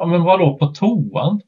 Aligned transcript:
Ja, 0.00 0.06
men 0.06 0.22
vadå 0.24 0.58
på 0.58 0.66
toan? 0.66 1.40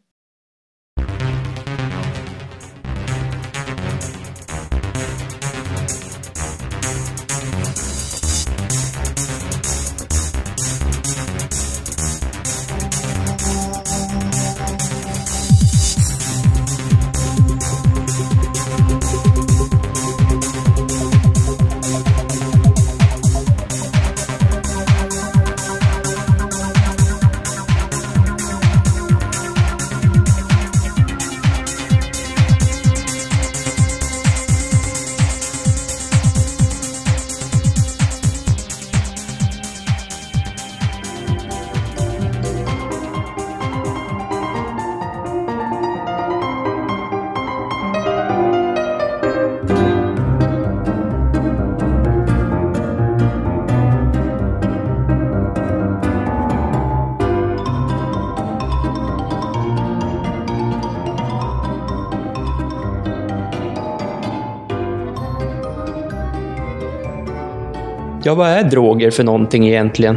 Ja, 68.24 68.34
vad 68.34 68.48
är 68.48 68.64
droger 68.64 69.10
för 69.10 69.24
någonting 69.24 69.68
egentligen? 69.68 70.16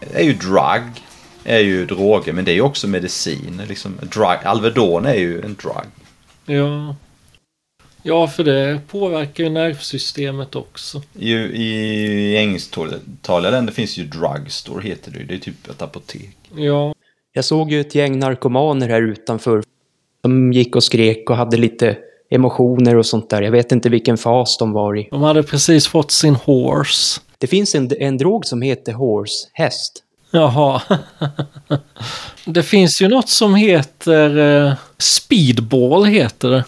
Det 0.00 0.20
är 0.20 0.22
ju 0.22 0.32
drug. 0.32 0.82
är 1.44 1.58
ju 1.58 1.86
droger, 1.86 2.32
men 2.32 2.44
det 2.44 2.50
är 2.50 2.54
ju 2.54 2.60
också 2.60 2.88
medicin. 2.88 3.62
Liksom, 3.68 3.94
drug, 4.02 4.38
Alvedon 4.44 5.06
är 5.06 5.14
ju 5.14 5.42
en 5.42 5.54
drug. 5.54 5.86
Ja. 6.46 6.96
Ja, 8.02 8.28
för 8.28 8.44
det 8.44 8.80
påverkar 8.88 9.44
ju 9.44 9.50
nervsystemet 9.50 10.56
också. 10.56 11.02
I, 11.18 11.32
i 11.32 12.36
engelsktaliga 12.36 13.50
länder 13.50 13.72
finns 13.72 13.96
ju 13.98 14.04
drugstore, 14.04 14.82
heter 14.82 15.10
det. 15.10 15.24
Det 15.24 15.34
är 15.34 15.38
typ 15.38 15.68
ett 15.68 15.82
apotek. 15.82 16.36
Ja. 16.56 16.94
Jag 17.32 17.44
såg 17.44 17.72
ju 17.72 17.80
ett 17.80 17.94
gäng 17.94 18.18
narkomaner 18.18 18.88
här 18.88 19.02
utanför. 19.02 19.62
De 20.22 20.52
gick 20.52 20.76
och 20.76 20.84
skrek 20.84 21.30
och 21.30 21.36
hade 21.36 21.56
lite 21.56 21.96
emotioner 22.30 22.96
och 22.96 23.06
sånt 23.06 23.30
där. 23.30 23.42
Jag 23.42 23.52
vet 23.52 23.72
inte 23.72 23.88
vilken 23.88 24.18
fas 24.18 24.58
de 24.58 24.72
var 24.72 24.98
i. 24.98 25.08
De 25.10 25.22
hade 25.22 25.42
precis 25.42 25.86
fått 25.86 26.10
sin 26.10 26.34
horse. 26.34 27.20
Det 27.38 27.46
finns 27.46 27.74
en, 27.74 27.90
en 27.98 28.18
drog 28.18 28.46
som 28.46 28.62
heter 28.62 28.92
horse, 28.92 29.48
häst. 29.52 30.02
Jaha. 30.30 30.82
det 32.44 32.62
finns 32.62 33.02
ju 33.02 33.08
något 33.08 33.28
som 33.28 33.54
heter 33.54 34.38
eh, 34.38 34.74
speedball 34.98 36.04
heter 36.04 36.50
det. 36.50 36.64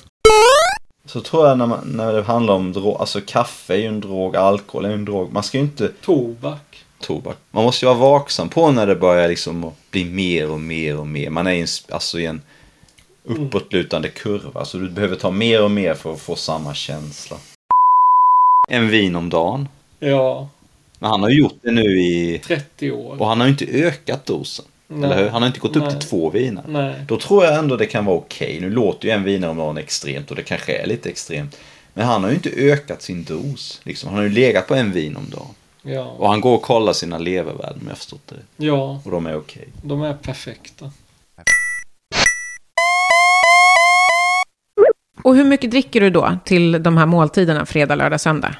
Så 1.06 1.20
tror 1.20 1.48
jag 1.48 1.58
när, 1.58 1.66
man, 1.66 1.88
när 1.96 2.12
det 2.12 2.22
handlar 2.22 2.54
om 2.54 2.72
drog, 2.72 2.96
alltså 3.00 3.20
kaffe 3.26 3.74
är 3.74 3.78
ju 3.78 3.86
en 3.86 4.00
drog, 4.00 4.36
alkohol 4.36 4.84
är 4.84 4.88
ju 4.88 4.94
en 4.94 5.04
drog. 5.04 5.32
Man 5.32 5.42
ska 5.42 5.58
ju 5.58 5.64
inte 5.64 5.88
Tobak. 5.88 6.84
tobak. 7.00 7.36
Man 7.50 7.64
måste 7.64 7.84
ju 7.86 7.94
vara 7.94 8.10
vaksam 8.10 8.48
på 8.48 8.70
när 8.70 8.86
det 8.86 8.96
börjar 8.96 9.28
liksom 9.28 9.72
bli 9.90 10.04
mer 10.04 10.50
och 10.50 10.60
mer 10.60 10.98
och 10.98 11.06
mer. 11.06 11.30
Man 11.30 11.46
är 11.46 11.52
i 11.52 11.60
en, 11.60 11.66
alltså 11.90 12.20
i 12.20 12.26
en 12.26 12.42
uppåtlutande 13.24 14.08
kurva. 14.08 14.64
Så 14.64 14.78
du 14.78 14.88
behöver 14.90 15.16
ta 15.16 15.30
mer 15.30 15.62
och 15.64 15.70
mer 15.70 15.94
för 15.94 16.12
att 16.12 16.20
få 16.20 16.36
samma 16.36 16.74
känsla. 16.74 17.36
En 18.68 18.88
vin 18.88 19.16
om 19.16 19.30
dagen. 19.30 19.68
Ja, 19.98 20.48
Men 20.98 21.10
han 21.10 21.22
har 21.22 21.28
ju 21.30 21.38
gjort 21.38 21.58
det 21.62 21.70
nu 21.70 22.00
i... 22.00 22.40
30 22.44 22.90
år. 22.92 23.20
Och 23.20 23.26
han 23.26 23.40
har 23.40 23.46
ju 23.46 23.52
inte 23.52 23.66
ökat 23.66 24.26
dosen. 24.26 24.64
Nej. 24.88 25.04
Eller 25.10 25.22
hur? 25.22 25.28
Han 25.28 25.42
har 25.42 25.46
inte 25.46 25.60
gått 25.60 25.76
upp 25.76 25.82
Nej. 25.82 25.92
till 26.00 26.08
två 26.08 26.30
viner. 26.30 26.62
Nej. 26.68 26.94
Då 27.08 27.16
tror 27.18 27.44
jag 27.44 27.58
ändå 27.58 27.76
det 27.76 27.86
kan 27.86 28.04
vara 28.04 28.16
okej. 28.16 28.58
Nu 28.60 28.70
låter 28.70 29.08
ju 29.08 29.14
en 29.14 29.24
viner 29.24 29.48
om 29.48 29.56
dagen 29.56 29.78
extremt 29.78 30.30
och 30.30 30.36
det 30.36 30.42
kanske 30.42 30.76
är 30.76 30.86
lite 30.86 31.08
extremt. 31.08 31.56
Men 31.94 32.06
han 32.06 32.22
har 32.22 32.30
ju 32.30 32.36
inte 32.36 32.50
ökat 32.50 33.02
sin 33.02 33.24
dos. 33.24 33.80
Liksom. 33.84 34.08
Han 34.08 34.16
har 34.18 34.24
ju 34.24 34.30
legat 34.30 34.66
på 34.68 34.74
en 34.74 34.92
vin 34.92 35.16
om 35.16 35.30
dagen. 35.30 35.48
Och 35.82 35.90
Ja. 35.90 36.28
han 36.28 36.40
går 36.40 36.54
och 36.54 36.62
kollar 36.62 36.92
sina 36.92 37.18
levervärden 37.18 37.78
om 37.82 37.88
jag 37.88 37.96
förstått 37.96 38.26
det. 38.28 38.64
ja, 38.64 39.00
Och 39.04 39.10
de 39.10 39.26
är 39.26 39.36
okej. 39.36 39.68
de 39.82 40.02
är 40.02 40.14
perfekta. 40.14 40.90
Och 45.22 45.36
hur 45.36 45.44
mycket 45.44 45.70
dricker 45.70 46.00
du 46.00 46.10
då 46.10 46.38
till 46.44 46.82
de 46.82 46.96
här 46.96 47.06
måltiderna 47.06 47.66
fredag, 47.66 47.94
lördag, 47.94 48.20
söndag? 48.20 48.56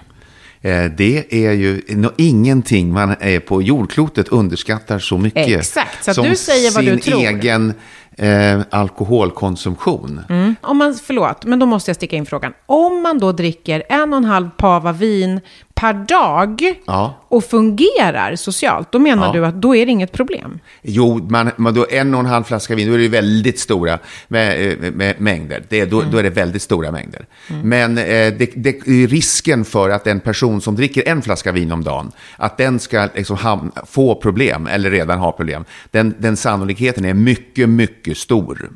Eh, 0.65 0.85
Det 0.97 1.35
är 1.47 1.53
ju 1.53 1.83
ingenting 2.17 2.93
man 2.93 3.15
är 3.21 3.41
på 3.41 3.63
jordklotet 3.63 4.29
underskattar 4.29 4.99
så 4.99 5.19
mycket. 5.19 5.49
Exakt, 5.61 6.05
så 6.05 6.11
att 6.11 6.15
som 6.15 6.29
du 6.29 6.37
säger 6.37 6.71
vad 6.75 6.85
du 6.85 6.99
tror. 6.99 7.21
egen 7.21 7.75
eh, 8.19 8.61
alkoholkonsumtion. 8.71 10.21
Om 10.61 10.77
man, 10.79 10.95
förlåt, 10.95 11.45
men 11.45 11.59
då 11.59 11.67
måste 11.67 11.89
jag 11.89 11.97
sticka 11.97 12.17
in 12.17 12.27
frågan. 12.27 12.53
Om 12.67 13.03
man 13.03 13.19
då 13.19 13.33
dricker 13.33 13.83
en 13.89 14.13
och 14.13 14.17
en 14.17 14.25
halv 14.25 14.51
pava 14.51 14.93
vin 14.93 15.41
per 15.75 15.93
dag 15.93 16.75
Ja. 16.87 17.15
och 17.29 17.45
fungerar 17.45 18.37
socialt, 18.37 18.93
då 18.93 18.99
menar 18.99 19.27
Ja. 19.27 19.33
du 19.33 19.47
att 19.47 19.55
då 19.55 19.77
är 19.77 19.87
det 19.87 19.93
inget 19.93 20.13
problem? 20.13 20.59
Jo, 20.83 21.27
man, 21.31 21.51
man 21.57 21.75
då 21.75 21.87
en 21.91 22.15
och 22.15 22.21
en 22.21 22.27
halv 22.27 22.45
flaska 22.45 22.75
vin, 22.75 22.89
då 22.89 22.95
är 22.95 22.99
det 22.99 23.09
väldigt 23.09 23.59
stora 23.59 23.99
med, 24.29 24.71
eh, 24.85 24.93
med, 24.93 25.21
mängder. 25.21 25.63
Det, 25.69 25.85
då, 25.85 26.03
då 26.13 26.19
är 26.19 26.23
det 26.23 26.31
väldigt 26.31 26.63
stora 26.63 26.91
mängder. 26.91 27.27
Men 27.63 27.99
eh, 27.99 28.05
det, 28.05 28.51
det, 28.57 28.73
risken 29.07 29.65
för 29.65 29.91
att 29.91 30.07
en 30.07 30.21
person 30.21 30.61
som 30.61 30.77
dricker 30.77 31.09
en 31.09 31.23
flaska 31.23 31.53
vin 31.53 31.73
om 31.73 31.85
dagen, 31.85 32.13
att 32.37 32.57
den 32.59 32.79
ska 32.81 33.09
liksom 33.15 33.37
ham, 33.37 33.73
få 33.87 34.15
problem, 34.15 34.67
eller 34.67 34.91
redan 34.91 35.19
ha 35.19 35.33
problem, 35.33 35.65
den, 35.91 36.15
den 36.19 36.37
sannolikheten 36.37 37.05
är 37.05 37.15
mycket, 37.15 37.69
mycket 37.69 38.19
stor. 38.19 38.71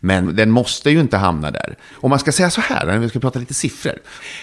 Men 0.00 0.36
den 0.36 0.50
måste 0.50 0.90
ju 0.90 1.00
inte 1.00 1.16
hamna 1.16 1.50
där. 1.50 1.76
Om 1.94 2.10
man 2.10 2.18
ska 2.18 2.32
säga 2.32 2.50
så 2.50 2.60
här, 2.60 2.86
när 2.86 2.98
vi 2.98 3.08
ska 3.08 3.18
prata 3.18 3.38
lite 3.38 3.54
siffror. 3.54 3.98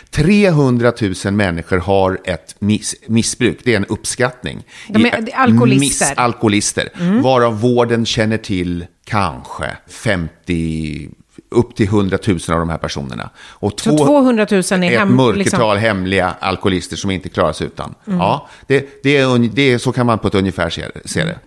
300 0.10 0.94
000 1.26 1.34
människor 1.34 1.78
har 1.78 1.95
ett 2.26 2.56
miss, 2.60 2.96
missbruk, 3.08 3.60
det 3.64 3.74
är 3.74 3.78
en 3.78 3.86
uppskattning. 3.86 4.64
De 4.90 5.06
är- 5.06 5.36
alkoholister. 5.36 6.06
Miss, 6.10 6.18
alkoholister, 6.18 6.90
varav 7.22 7.60
vården 7.62 8.06
känner 8.06 8.38
till 8.38 8.86
kanske 9.06 9.78
50, 9.88 11.10
upp 11.52 11.76
till 11.76 11.86
100 11.86 12.18
000 12.28 12.40
av 12.50 12.60
de 12.60 12.70
här 12.70 12.78
personerna. 12.78 13.30
Och 13.38 13.80
Så 13.80 13.98
200 13.98 14.48
000 14.52 14.60
är 14.60 14.84
ett 14.84 15.00
hem, 15.00 15.16
mörkertal 15.16 15.38
liksom, 15.38 15.78
hemliga 15.78 16.36
alkoholister 16.40 16.96
som 16.96 17.12
inte 17.12 17.30
klarar 17.30 17.54
sig 17.54 17.68
utan. 17.68 17.96
Ja, 18.06 18.48
det, 18.68 19.04
det, 19.04 19.18
är, 19.18 19.50
det 19.56 19.62
är, 19.74 19.78
så 19.78 19.92
kan 19.92 20.06
man 20.06 20.20
på 20.20 20.28
ett 20.28 20.36
ungefär 20.36 20.70
se, 20.70 20.84
se 21.06 21.24
det. 21.24 21.40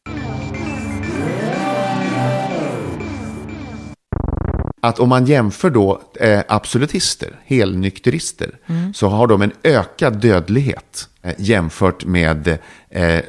Att 4.81 4.99
om 4.99 5.09
man 5.09 5.27
jämför 5.27 5.71
då 5.71 6.01
eh, 6.21 6.41
absolutister, 6.49 7.41
helnykterister, 7.45 8.51
så 8.95 9.09
har 9.09 9.27
de 9.27 9.43
en 9.43 9.53
ökad 9.63 10.21
dödlighet 10.21 11.09
eh, 11.23 11.35
jämfört 11.39 12.05
med 12.05 12.59
eh, 12.91 13.21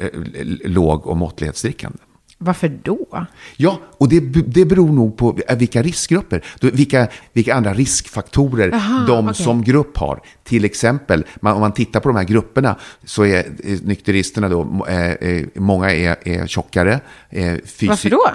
låg 0.63 1.07
och 1.07 1.17
måttlighetsdrickande. 1.17 1.97
Varför 2.41 2.79
då? 2.83 3.27
Ja, 3.57 3.79
och 3.97 4.09
det, 4.09 4.19
det 4.47 4.65
beror 4.65 4.91
nog 4.91 5.17
på 5.17 5.39
vilka 5.57 5.81
riskgrupper, 5.81 6.45
vilka, 6.61 7.07
vilka 7.33 7.55
andra 7.55 7.73
riskfaktorer 7.73 8.73
Aha, 8.73 9.05
de 9.07 9.27
okej. 9.27 9.43
som 9.43 9.63
grupp 9.63 9.97
har. 9.97 10.21
Till 10.43 10.65
exempel, 10.65 11.25
man, 11.41 11.53
om 11.53 11.61
man 11.61 11.73
tittar 11.73 11.99
på 11.99 12.09
de 12.09 12.15
här 12.17 12.23
grupperna 12.23 12.75
så 13.05 13.25
är 13.25 13.37
eh, 13.63 13.79
nykteristerna 13.83 14.49
då, 14.49 14.85
eh, 14.89 15.11
eh, 15.11 15.45
många 15.55 15.91
är, 15.91 16.15
är 16.27 16.47
tjockare. 16.47 16.99
Eh, 17.29 17.55
Varför 17.81 18.09
då? 18.09 18.31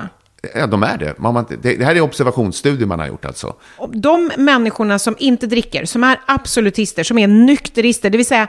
Ja, 0.55 0.67
de 0.67 0.83
är 0.83 0.99
det. 0.99 1.15
Man, 1.19 1.47
det. 1.63 1.85
Här 1.85 1.95
är 1.97 2.01
observationsstudier 2.01 2.87
man 2.87 2.99
har 2.99 3.07
gjort 3.07 3.25
alltså. 3.25 3.55
De 3.93 4.31
människorna 4.37 4.99
som 4.99 5.15
inte 5.19 5.47
dricker, 5.47 5.85
som 5.85 6.05
är 6.05 6.21
absolutister, 6.27 7.03
som 7.03 7.19
är 7.19 7.27
nykterister, 7.29 8.11
det 8.11 8.17
vill 8.17 8.27
säga 8.27 8.49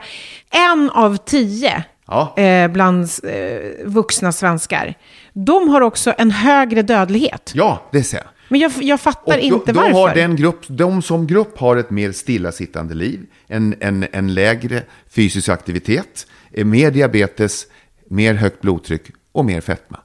en 0.50 0.90
av 0.90 1.16
tio 1.16 1.84
Ja. 2.08 2.34
eh, 2.36 2.68
bland 2.68 3.08
eh, 3.24 3.86
vuxna 3.86 4.32
svenskar, 4.32 4.94
de 5.32 5.68
har 5.68 5.80
också 5.80 6.14
en 6.18 6.30
högre 6.30 6.82
dödlighet. 6.82 7.52
Ja, 7.54 7.82
det 7.92 8.02
ser 8.02 8.16
jag. 8.18 8.26
Men 8.48 8.60
jag, 8.60 8.72
jag 8.80 9.00
fattar 9.00 9.36
Och 9.36 9.42
inte 9.42 9.72
de, 9.72 9.78
varför. 9.78 9.90
de, 9.92 9.96
har 9.98 10.14
den 10.14 10.36
grupp, 10.36 10.60
de 10.68 11.02
som 11.02 11.26
grupp 11.26 11.58
har 11.58 11.76
ett 11.76 11.90
mer 11.90 12.12
stillasittande 12.12 12.94
liv, 12.94 13.20
en, 13.46 13.74
en, 13.80 14.06
en 14.12 14.34
lägre 14.34 14.82
fysisk 15.10 15.48
aktivitet, 15.48 16.26
eh, 16.52 16.64
mer 16.64 16.90
diabetes, 16.90 17.66
mer 18.10 18.34
högt 18.34 18.60
blodtryck 18.60 19.02
och 19.32 19.44
mer 19.44 19.60
fetma. 19.60 19.98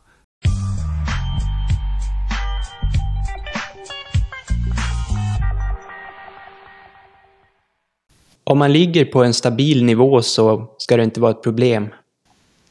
Om 8.43 8.57
man 8.57 8.73
ligger 8.73 9.05
på 9.05 9.23
en 9.23 9.33
stabil 9.33 9.83
nivå 9.83 10.21
så 10.21 10.67
ska 10.77 10.97
det 10.97 11.03
inte 11.03 11.19
vara 11.19 11.31
ett 11.31 11.43
problem. 11.43 11.87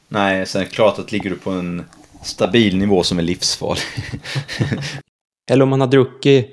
Nej, 0.07 0.45
sen 0.45 0.61
är 0.61 0.65
det 0.65 0.71
klart 0.71 0.99
att 0.99 1.11
ligger 1.11 1.29
du 1.29 1.35
på 1.35 1.51
en 1.51 1.85
stabil 2.23 2.77
nivå 2.77 3.03
som 3.03 3.19
är 3.19 3.23
livsfarlig. 3.23 3.83
Eller 5.49 5.63
om 5.63 5.69
man 5.69 5.81
har 5.81 5.87
druckit 5.87 6.49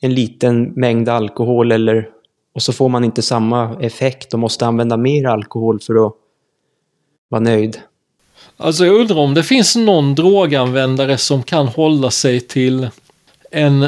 en 0.00 0.14
liten 0.14 0.62
mängd 0.62 1.08
alkohol 1.08 1.72
eller 1.72 2.08
och 2.54 2.62
så 2.62 2.72
får 2.72 2.88
man 2.88 3.04
inte 3.04 3.22
samma 3.22 3.80
effekt 3.80 4.34
och 4.34 4.40
måste 4.40 4.66
använda 4.66 4.96
mer 4.96 5.26
alkohol 5.26 5.80
för 5.80 6.06
att 6.06 6.12
vara 7.28 7.40
nöjd. 7.40 7.80
Alltså 8.56 8.86
jag 8.86 9.00
undrar 9.00 9.16
om 9.16 9.34
det 9.34 9.42
finns 9.42 9.76
någon 9.76 10.14
droganvändare 10.14 11.18
som 11.18 11.42
kan 11.42 11.68
hålla 11.68 12.10
sig 12.10 12.40
till 12.40 12.88
en 13.50 13.86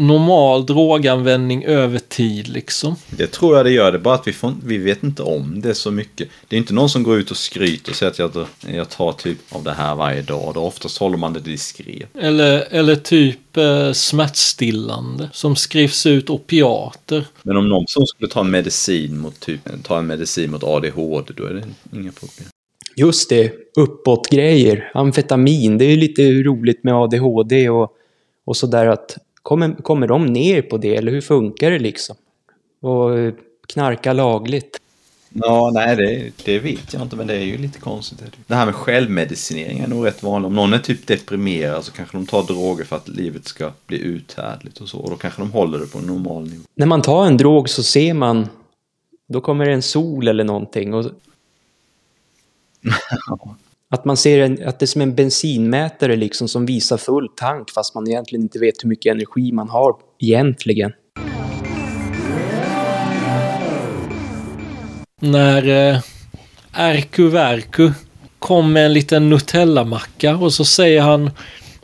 normal 0.00 0.66
droganvändning 0.66 1.64
över 1.64 1.98
tid 1.98 2.48
liksom. 2.48 2.96
Det 3.10 3.26
tror 3.26 3.56
jag 3.56 3.66
det 3.66 3.70
gör, 3.70 3.92
det 3.92 3.98
är 3.98 4.02
bara 4.02 4.14
att 4.14 4.26
vi, 4.26 4.32
får, 4.32 4.54
vi 4.64 4.78
vet 4.78 5.02
inte 5.02 5.22
om 5.22 5.60
det 5.60 5.74
så 5.74 5.90
mycket. 5.90 6.28
Det 6.48 6.56
är 6.56 6.58
inte 6.58 6.74
någon 6.74 6.90
som 6.90 7.02
går 7.02 7.18
ut 7.18 7.30
och 7.30 7.36
skryter 7.36 7.90
och 7.90 7.96
säger 7.96 8.12
att 8.12 8.18
jag, 8.18 8.46
jag 8.74 8.88
tar 8.88 9.12
typ 9.12 9.38
av 9.50 9.64
det 9.64 9.72
här 9.72 9.94
varje 9.94 10.22
dag. 10.22 10.54
Då 10.54 10.60
oftast 10.60 10.98
håller 10.98 11.16
man 11.16 11.32
det 11.32 11.40
diskret. 11.40 12.08
Eller, 12.14 12.66
eller 12.70 12.96
typ 12.96 13.56
eh, 13.56 13.92
smärtstillande 13.92 15.30
som 15.32 15.56
skrivs 15.56 16.06
ut 16.06 16.30
opiater. 16.30 17.26
Men 17.42 17.56
om 17.56 17.68
någon 17.68 17.86
som 17.86 18.06
skulle 18.06 18.30
ta 18.30 18.40
en 18.40 18.50
medicin 18.50 19.18
mot 19.18 19.40
typ, 19.40 19.60
ta 19.82 19.98
en 19.98 20.06
medicin 20.06 20.50
mot 20.50 20.64
ADHD, 20.64 21.32
då 21.36 21.44
är 21.44 21.54
det 21.54 21.64
inga 21.98 22.12
problem. 22.12 22.48
Just 22.96 23.28
det, 23.28 23.52
uppåt-grejer. 23.76 24.90
Amfetamin, 24.94 25.78
det 25.78 25.84
är 25.84 25.90
ju 25.90 25.96
lite 25.96 26.42
roligt 26.42 26.84
med 26.84 26.94
ADHD 26.94 27.68
och, 27.70 27.92
och 28.44 28.56
sådär 28.56 28.86
att 28.86 29.18
kommer, 29.42 29.74
kommer 29.82 30.06
de 30.06 30.26
ner 30.26 30.62
på 30.62 30.76
det 30.76 30.96
eller 30.96 31.12
hur 31.12 31.20
funkar 31.20 31.70
det 31.70 31.78
liksom? 31.78 32.16
Och 32.80 33.10
knarka 33.66 34.12
lagligt. 34.12 34.80
Ja, 35.32 35.70
nej 35.74 35.96
det, 35.96 36.32
det 36.44 36.58
vet 36.58 36.92
jag 36.92 37.02
inte, 37.02 37.16
men 37.16 37.26
det 37.26 37.34
är 37.34 37.44
ju 37.44 37.58
lite 37.58 37.80
konstigt. 37.80 38.18
Det 38.46 38.54
här 38.54 38.66
med 38.66 38.74
självmedicinering 38.74 39.78
är 39.78 39.86
nog 39.86 40.06
rätt 40.06 40.22
vanligt. 40.22 40.46
Om 40.46 40.54
någon 40.54 40.72
är 40.72 40.78
typ 40.78 41.06
deprimerad 41.06 41.84
så 41.84 41.92
kanske 41.92 42.16
de 42.16 42.26
tar 42.26 42.42
droger 42.42 42.84
för 42.84 42.96
att 42.96 43.08
livet 43.08 43.46
ska 43.46 43.72
bli 43.86 43.98
uthärdligt 43.98 44.78
och 44.78 44.88
så. 44.88 44.98
Och 44.98 45.10
då 45.10 45.16
kanske 45.16 45.42
de 45.42 45.52
håller 45.52 45.78
det 45.78 45.86
på 45.86 45.98
en 45.98 46.06
normal 46.06 46.42
nivå. 46.42 46.62
När 46.74 46.86
man 46.86 47.02
tar 47.02 47.26
en 47.26 47.36
drog 47.36 47.68
så 47.68 47.82
ser 47.82 48.14
man, 48.14 48.48
då 49.28 49.40
kommer 49.40 49.66
det 49.66 49.72
en 49.72 49.82
sol 49.82 50.28
eller 50.28 50.44
någonting. 50.44 50.94
Och 50.94 51.04
Att 53.92 54.04
man 54.04 54.16
ser 54.16 54.40
en, 54.40 54.68
att 54.68 54.78
det 54.78 54.84
är 54.84 54.86
som 54.86 55.00
en 55.00 55.14
bensinmätare 55.14 56.16
liksom 56.16 56.48
som 56.48 56.66
visar 56.66 56.96
full 56.96 57.28
tank 57.36 57.70
fast 57.70 57.94
man 57.94 58.08
egentligen 58.08 58.42
inte 58.42 58.58
vet 58.58 58.74
hur 58.84 58.88
mycket 58.88 59.10
energi 59.10 59.52
man 59.52 59.68
har 59.68 59.94
egentligen. 60.18 60.92
När 65.20 65.68
eh, 65.68 66.00
Erku 66.72 67.28
Verku 67.28 67.92
kom 68.38 68.72
med 68.72 68.86
en 68.86 68.92
liten 68.92 69.28
Nutella-macka 69.28 70.36
och 70.36 70.52
så 70.52 70.64
säger 70.64 71.00
han 71.00 71.30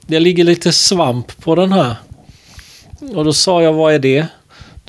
Det 0.00 0.20
ligger 0.20 0.44
lite 0.44 0.72
svamp 0.72 1.40
på 1.44 1.54
den 1.54 1.72
här. 1.72 1.96
Och 3.14 3.24
då 3.24 3.32
sa 3.32 3.62
jag 3.62 3.72
vad 3.72 3.94
är 3.94 3.98
det? 3.98 4.26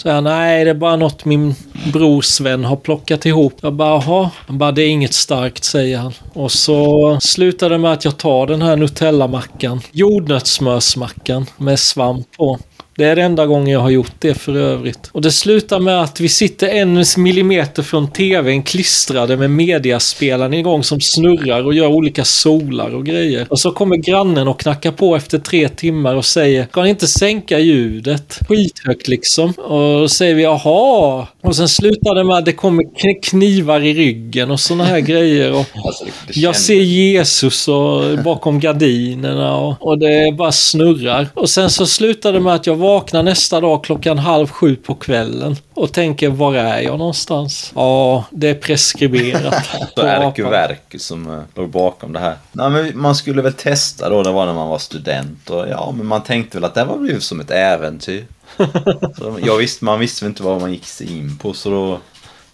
Så 0.01 0.07
jag, 0.07 0.23
nej 0.23 0.65
det 0.65 0.69
är 0.69 0.75
bara 0.75 0.95
något 0.95 1.25
min 1.25 1.55
bror 1.93 2.21
Sven 2.21 2.63
har 2.63 2.75
plockat 2.75 3.25
ihop. 3.25 3.53
Jag 3.61 3.73
bara, 3.73 3.89
jaha. 3.89 4.29
Han 4.47 4.57
bara, 4.57 4.71
det 4.71 4.81
är 4.81 4.89
inget 4.89 5.13
starkt 5.13 5.63
säger 5.63 5.97
han. 5.97 6.13
Och 6.33 6.51
så 6.51 7.17
slutar 7.21 7.69
det 7.69 7.77
med 7.77 7.91
att 7.93 8.05
jag 8.05 8.17
tar 8.17 8.47
den 8.47 8.61
här 8.61 8.75
Nutella-mackan. 8.75 9.81
Jordnötssmörsmackan 9.91 11.45
med 11.57 11.79
svamp 11.79 12.37
på. 12.37 12.59
Det 12.97 13.05
är 13.05 13.15
den 13.15 13.25
enda 13.25 13.45
gången 13.45 13.67
jag 13.67 13.79
har 13.79 13.89
gjort 13.89 14.13
det 14.19 14.33
för 14.33 14.55
övrigt. 14.55 15.09
Och 15.11 15.21
det 15.21 15.31
slutar 15.31 15.79
med 15.79 16.01
att 16.01 16.19
vi 16.19 16.29
sitter 16.29 16.67
en 16.67 17.03
millimeter 17.17 17.83
från 17.83 18.11
tvn 18.11 18.63
klistrade 18.63 19.37
med 19.37 19.51
mediaspelaren 19.51 20.53
igång 20.53 20.83
som 20.83 21.01
snurrar 21.01 21.65
och 21.65 21.73
gör 21.73 21.87
olika 21.87 22.25
solar 22.25 22.95
och 22.95 23.05
grejer. 23.05 23.47
Och 23.49 23.59
så 23.59 23.71
kommer 23.71 23.95
grannen 23.95 24.47
och 24.47 24.59
knackar 24.59 24.91
på 24.91 25.15
efter 25.15 25.37
tre 25.37 25.69
timmar 25.69 26.15
och 26.15 26.25
säger 26.25 26.65
Kan 26.65 26.83
ni 26.83 26.89
inte 26.89 27.07
sänka 27.07 27.59
ljudet? 27.59 28.39
Skithögt 28.47 29.07
liksom. 29.07 29.51
Och 29.51 29.99
då 29.99 30.07
säger 30.07 30.35
vi 30.35 30.43
jaha. 30.43 31.27
Och 31.41 31.55
sen 31.55 31.67
slutar 31.67 32.15
det 32.15 32.23
med 32.23 32.35
att 32.35 32.45
det 32.45 32.53
kommer 32.53 32.85
knivar 33.23 33.81
i 33.81 33.93
ryggen 33.93 34.51
och 34.51 34.59
såna 34.59 34.83
här 34.83 34.99
grejer. 34.99 35.51
Och 35.51 35.65
Alltså, 35.85 36.05
jag 36.33 36.55
ser 36.55 36.81
Jesus 36.81 37.67
och 37.67 38.19
bakom 38.23 38.59
gardinerna 38.59 39.55
och, 39.57 39.87
och 39.87 39.99
det 39.99 40.35
bara 40.37 40.51
snurrar. 40.51 41.27
Och 41.33 41.49
sen 41.49 41.69
så 41.69 41.85
slutar 41.85 42.33
det 42.33 42.39
med 42.39 42.53
att 42.53 42.67
jag 42.67 42.75
vaknar 42.87 43.23
nästa 43.23 43.61
dag 43.61 43.83
klockan 43.83 44.17
halv 44.17 44.47
sju 44.47 44.75
på 44.75 44.95
kvällen 44.95 45.55
och 45.73 45.93
tänker 45.93 46.29
var 46.29 46.55
är 46.55 46.81
jag 46.81 46.97
någonstans? 46.97 47.71
Ja, 47.75 48.25
det 48.29 48.49
är 48.49 48.53
preskriberat. 48.55 49.65
Så 49.95 50.01
är 50.01 50.33
det 50.35 50.43
Verk 50.43 50.95
som 50.97 51.27
uh, 51.27 51.41
låg 51.55 51.69
bakom 51.69 52.13
det 52.13 52.19
här. 52.19 52.37
Nej, 52.51 52.69
men 52.69 52.99
man 52.99 53.15
skulle 53.15 53.41
väl 53.41 53.53
testa 53.53 54.09
då, 54.09 54.23
det 54.23 54.31
var 54.31 54.45
när 54.45 54.53
man 54.53 54.67
var 54.67 54.77
student. 54.77 55.49
Och 55.49 55.69
ja, 55.69 55.93
men 55.97 56.05
man 56.05 56.23
tänkte 56.23 56.57
väl 56.57 56.65
att 56.65 56.73
det 56.73 56.85
var 56.85 56.97
blivit 56.97 57.23
som 57.23 57.39
ett 57.39 57.51
äventyr. 57.51 58.25
jag 59.45 59.57
visste, 59.57 59.85
man 59.85 59.99
visste 59.99 60.25
väl 60.25 60.29
inte 60.29 60.43
vad 60.43 60.61
man 60.61 60.71
gick 60.71 60.85
sig 60.85 61.17
in 61.17 61.37
på, 61.37 61.53
så 61.53 61.69
då 61.69 61.99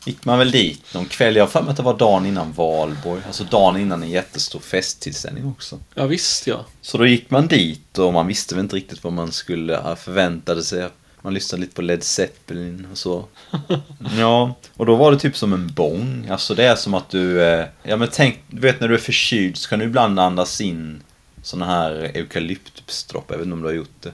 gick 0.05 0.25
man 0.25 0.39
väl 0.39 0.51
dit 0.51 0.93
någon 0.93 1.05
kväll. 1.05 1.35
Jag 1.35 1.43
har 1.43 1.47
för 1.49 1.61
mig 1.61 1.71
att 1.71 1.77
det 1.77 1.83
var 1.83 1.97
dagen 1.97 2.25
innan 2.25 2.51
valborg. 2.51 3.21
Alltså 3.27 3.43
dagen 3.43 3.77
innan 3.81 4.03
en 4.03 4.09
jättestor 4.09 4.59
festtillställning 4.59 5.45
också. 5.47 5.79
Ja, 5.95 6.05
visst 6.05 6.47
ja. 6.47 6.65
Så 6.81 6.97
då 6.97 7.05
gick 7.05 7.29
man 7.29 7.47
dit 7.47 7.97
och 7.97 8.13
man 8.13 8.27
visste 8.27 8.55
väl 8.55 8.63
inte 8.63 8.75
riktigt 8.75 9.03
vad 9.03 9.13
man 9.13 9.31
skulle 9.31 9.77
ha 9.77 9.95
förväntade 9.95 10.63
sig. 10.63 10.87
Man 11.21 11.33
lyssnade 11.33 11.61
lite 11.61 11.75
på 11.75 11.81
Led 11.81 12.03
Zeppelin 12.03 12.87
och 12.91 12.97
så. 12.97 13.25
Ja, 14.19 14.55
och 14.77 14.85
då 14.85 14.95
var 14.95 15.11
det 15.11 15.19
typ 15.19 15.37
som 15.37 15.53
en 15.53 15.67
bång. 15.73 16.27
Alltså 16.31 16.55
det 16.55 16.63
är 16.65 16.75
som 16.75 16.93
att 16.93 17.09
du... 17.09 17.43
eh, 17.43 17.65
Ja 17.83 17.97
men 17.97 18.07
tänk, 18.11 18.39
du 18.47 18.61
vet 18.61 18.79
när 18.79 18.87
du 18.87 18.93
är 18.93 18.99
förkyld 18.99 19.57
så 19.57 19.69
kan 19.69 19.79
du 19.79 19.85
ibland 19.85 20.19
andas 20.19 20.61
in 20.61 21.03
såna 21.41 21.65
här 21.65 21.91
eukalyptusdropp. 22.13 23.25
Jag 23.29 23.37
vet 23.37 23.45
inte 23.45 23.53
om 23.53 23.61
du 23.61 23.67
har 23.67 23.73
gjort 23.73 24.01
det. 24.01 24.11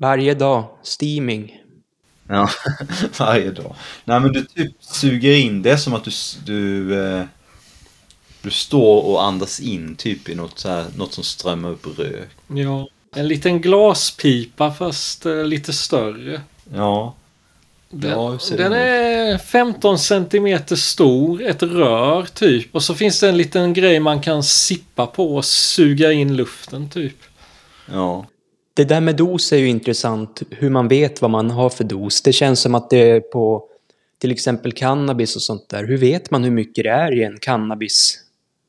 Varje 0.00 0.34
dag, 0.34 0.64
steaming. 0.82 1.60
Ja, 2.28 2.50
varje 3.18 3.50
dag. 3.50 3.76
Nej 4.04 4.20
men 4.20 4.32
du 4.32 4.44
typ 4.44 4.72
suger 4.80 5.36
in, 5.36 5.62
det 5.62 5.70
är 5.70 5.76
som 5.76 5.94
att 5.94 6.04
du, 6.04 6.10
du, 6.44 6.98
eh, 7.04 7.24
du 8.42 8.50
står 8.50 9.04
och 9.04 9.24
andas 9.24 9.60
in 9.60 9.96
typ 9.96 10.28
i 10.28 10.34
något, 10.34 10.58
så 10.58 10.68
här, 10.68 10.84
något 10.96 11.12
som 11.12 11.24
strömmar 11.24 11.70
upp 11.70 11.98
rök. 11.98 12.28
ja. 12.48 12.88
En 13.16 13.28
liten 13.28 13.60
glaspipa 13.60 14.72
fast 14.72 15.26
eh, 15.26 15.44
lite 15.44 15.72
större. 15.72 16.40
Ja. 16.74 17.14
Den, 17.90 18.10
Ja, 18.10 18.38
den 18.50 18.72
är 18.72 19.38
15 19.38 19.98
centimeter 19.98 20.76
stor, 20.76 21.42
ett 21.42 21.62
rör 21.62 22.22
typ. 22.34 22.74
Och 22.74 22.82
så 22.82 22.94
finns 22.94 23.20
det 23.20 23.28
en 23.28 23.36
liten 23.36 23.72
grej 23.72 24.00
man 24.00 24.20
kan 24.20 24.42
sippa 24.42 25.06
på 25.06 25.36
och 25.36 25.44
suga 25.44 26.12
in 26.12 26.36
luften 26.36 26.90
typ. 26.90 27.16
Ja. 27.92 28.26
Det 28.74 28.84
där 28.84 29.00
med 29.00 29.16
dos 29.16 29.52
är 29.52 29.56
ju 29.56 29.68
intressant, 29.68 30.42
hur 30.50 30.70
man 30.70 30.88
vet 30.88 31.22
vad 31.22 31.30
man 31.30 31.50
har 31.50 31.70
för 31.70 31.84
dos. 31.84 32.22
Det 32.22 32.32
känns 32.32 32.60
som 32.60 32.74
att 32.74 32.90
det 32.90 33.10
är 33.10 33.20
på 33.20 33.64
till 34.20 34.32
exempel 34.32 34.72
cannabis 34.72 35.36
och 35.36 35.42
sånt 35.42 35.68
där. 35.68 35.84
Hur 35.84 35.96
vet 35.96 36.30
man 36.30 36.44
hur 36.44 36.50
mycket 36.50 36.84
det 36.84 36.90
är 36.90 37.18
i 37.18 37.22
en 37.22 37.38
cannabis? 37.40 38.18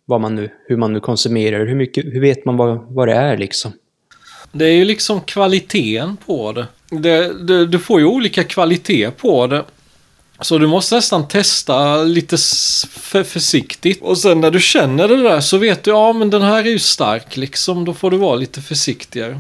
Vad 0.06 0.22
man 0.22 0.36
nu, 0.36 0.50
hur 0.68 0.78
man 0.78 0.94
nu 0.94 1.00
konsumerar, 1.00 1.66
hur, 1.66 1.76
mycket, 1.76 2.06
hur 2.06 2.22
vet 2.22 2.46
man 2.46 2.58
vad, 2.58 2.86
vad 2.90 3.08
det 3.08 3.14
är 3.14 3.38
liksom? 3.38 3.72
Det 4.52 4.66
är 4.66 4.72
ju 4.72 4.86
liksom 4.86 5.22
kvaliteten 5.22 6.18
på 6.26 6.52
det. 6.52 6.68
det, 6.90 7.44
det 7.44 7.66
du 7.66 7.80
får 7.80 8.00
ju 8.00 8.06
olika 8.06 8.44
kvalitet 8.44 9.12
på 9.12 9.48
det. 9.48 9.66
Så 10.42 10.58
du 10.58 10.68
måste 10.68 10.96
nästan 10.96 11.28
testa 11.28 12.04
lite 12.04 12.38
för 12.90 13.24
försiktigt. 13.24 14.02
Och 14.02 14.18
sen 14.18 14.42
när 14.42 14.52
du 14.52 14.60
känner 14.60 15.08
det 15.08 15.24
där 15.24 15.42
så 15.42 15.58
vet 15.58 15.84
du, 15.84 15.92
ja 15.92 16.14
men 16.14 16.30
den 16.30 16.42
här 16.42 16.66
är 16.66 16.70
ju 16.70 16.80
stark 16.80 17.38
liksom. 17.38 17.86
Då 17.86 17.94
får 17.94 18.12
du 18.12 18.18
vara 18.18 18.36
lite 18.36 18.62
försiktigare. 18.62 19.40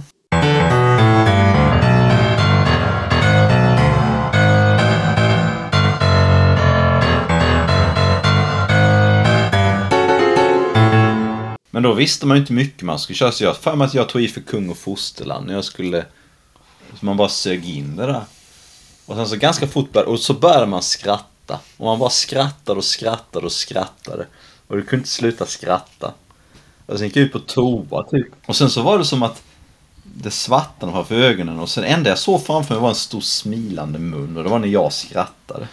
Men 11.75 11.83
då 11.83 11.93
visste 11.93 12.25
man 12.25 12.37
ju 12.37 12.41
inte 12.41 12.53
mycket 12.53 12.81
man 12.81 12.99
skulle 12.99 13.17
köra. 13.17 13.31
Så 13.31 13.43
jag 13.43 13.49
har 13.49 13.55
för 13.55 13.75
mig 13.75 13.85
att 13.85 13.93
jag 13.93 14.09
tog 14.09 14.21
i 14.21 14.27
för 14.27 14.41
kung 14.41 14.69
och 14.69 14.77
fosterland 14.77 15.47
när 15.47 15.53
jag 15.53 15.65
skulle... 15.65 16.05
Så 16.99 17.05
man 17.05 17.17
bara 17.17 17.29
sög 17.29 17.69
in 17.69 17.95
det 17.95 18.05
där. 18.05 18.21
Och 19.05 19.15
sen 19.15 19.27
så 19.27 19.35
ganska 19.35 19.67
fort 19.67 19.91
började, 19.91 20.11
och 20.11 20.19
så 20.19 20.33
började 20.33 20.65
man 20.65 20.81
skratta. 20.81 21.59
Och 21.77 21.85
man 21.85 21.99
bara 21.99 22.09
skrattade 22.09 22.77
och 22.77 22.83
skrattade 22.83 23.45
och 23.45 23.51
skrattade. 23.51 24.27
Och 24.67 24.75
du 24.75 24.81
kunde 24.81 25.01
inte 25.01 25.09
sluta 25.09 25.45
skratta. 25.45 26.13
Och 26.85 26.97
sen 26.97 27.07
gick 27.07 27.15
jag 27.15 27.23
ut 27.23 27.33
på 27.33 27.39
toa 27.39 28.03
typ. 28.03 28.27
Och 28.45 28.55
sen 28.55 28.69
så 28.69 28.81
var 28.81 28.97
det 28.97 29.05
som 29.05 29.23
att 29.23 29.43
det 30.17 30.31
svartnade 30.31 30.93
framför 30.93 31.15
ögonen 31.15 31.59
och 31.59 31.69
sen 31.69 31.83
det 31.83 31.89
enda 31.89 32.09
jag 32.09 32.19
såg 32.19 32.45
framför 32.45 32.73
mig 32.73 32.81
var 32.81 32.89
en 32.89 32.95
stor 32.95 33.21
smilande 33.21 33.99
mun 33.99 34.37
och 34.37 34.43
det 34.43 34.49
var 34.49 34.59
när 34.59 34.67
jag 34.67 34.93
skrattade. 34.93 35.67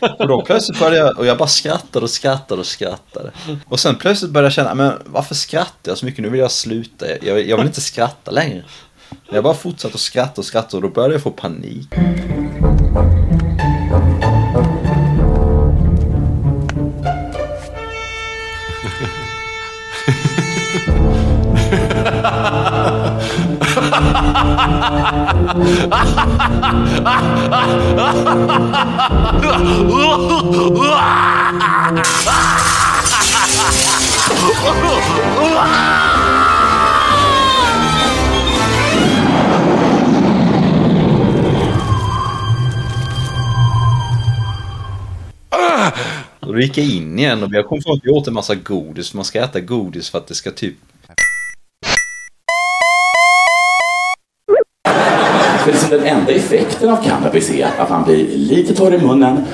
Och 0.18 0.28
då 0.28 0.44
plötsligt 0.44 0.78
började 0.78 0.96
jag, 0.96 1.18
och 1.18 1.26
jag 1.26 1.38
bara 1.38 1.48
skrattade 1.48 2.04
och 2.04 2.10
skrattade 2.10 2.60
och 2.60 2.66
skrattade. 2.66 3.30
Och 3.68 3.80
sen 3.80 3.96
plötsligt 3.96 4.30
började 4.30 4.46
jag 4.46 4.52
känna, 4.52 4.74
men 4.74 4.92
varför 5.06 5.34
skrattar 5.34 5.90
jag 5.90 5.98
så 5.98 6.04
mycket? 6.04 6.22
Nu 6.22 6.30
vill 6.30 6.40
jag 6.40 6.50
sluta. 6.50 7.06
Jag, 7.22 7.48
jag 7.48 7.56
vill 7.56 7.66
inte 7.66 7.80
skratta 7.80 8.30
längre. 8.30 8.64
Men 9.10 9.34
Jag 9.34 9.44
bara 9.44 9.54
fortsatte 9.54 9.94
att 9.94 10.00
skratta 10.00 10.40
och 10.40 10.44
skratta 10.44 10.76
och 10.76 10.82
då 10.82 10.88
började 10.88 11.14
jag 11.14 11.22
få 11.22 11.30
panik. 11.30 11.88
Och 46.40 46.56
då 46.56 46.60
gick 46.60 46.78
jag 46.78 46.86
in 46.86 47.18
igen 47.18 47.42
och 47.42 47.48
jag 47.52 47.66
kom 47.66 47.82
fram 47.82 48.00
till 48.00 48.10
att 48.10 48.14
jag 48.14 48.16
åt 48.16 48.28
en 48.28 48.34
massa 48.34 48.54
godis. 48.54 49.14
Man 49.14 49.24
ska 49.24 49.40
äta 49.40 49.60
godis 49.60 50.10
för 50.10 50.18
att 50.18 50.26
det 50.26 50.34
ska 50.34 50.50
typ... 50.50 50.76
kanske 55.64 55.70
liksom 55.70 55.98
den 55.98 56.18
enda 56.18 56.32
effekten 56.32 56.90
av 56.90 56.96
cannabis 56.96 57.50
är 57.50 57.68
att 57.78 57.90
man 57.90 58.04
blir 58.04 58.26
lite 58.36 58.74
torr 58.74 58.94
i 58.94 58.98
munnen, 58.98 59.44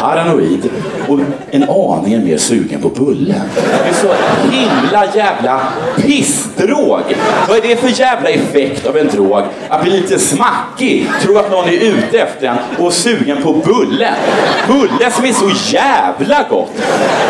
paranoid 0.00 0.70
och 1.08 1.18
en 1.50 1.62
aning 1.62 2.24
mer 2.24 2.36
sugen 2.36 2.80
på 2.82 2.88
bulle. 2.88 3.42
Det 3.54 3.88
är 3.88 3.94
så 3.94 4.06
Jävla 4.92 5.16
jävla 5.16 5.60
pissdrog. 5.96 7.02
Vad 7.48 7.56
är 7.56 7.62
det 7.62 7.76
för 7.76 8.00
jävla 8.00 8.28
effekt 8.28 8.86
av 8.86 8.96
en 8.96 9.08
drog? 9.08 9.42
Att 9.68 9.82
bli 9.82 9.90
lite 9.90 10.18
smackig, 10.18 11.10
tro 11.22 11.38
att 11.38 11.50
någon 11.50 11.68
är 11.68 11.72
ute 11.72 12.18
efter 12.18 12.46
en 12.46 12.56
och 12.78 12.92
sugen 12.92 13.42
på 13.42 13.52
bulle. 13.52 14.14
Bulle 14.66 15.10
som 15.10 15.24
är 15.24 15.32
så 15.32 15.50
jävla 15.72 16.46
gott. 16.50 16.70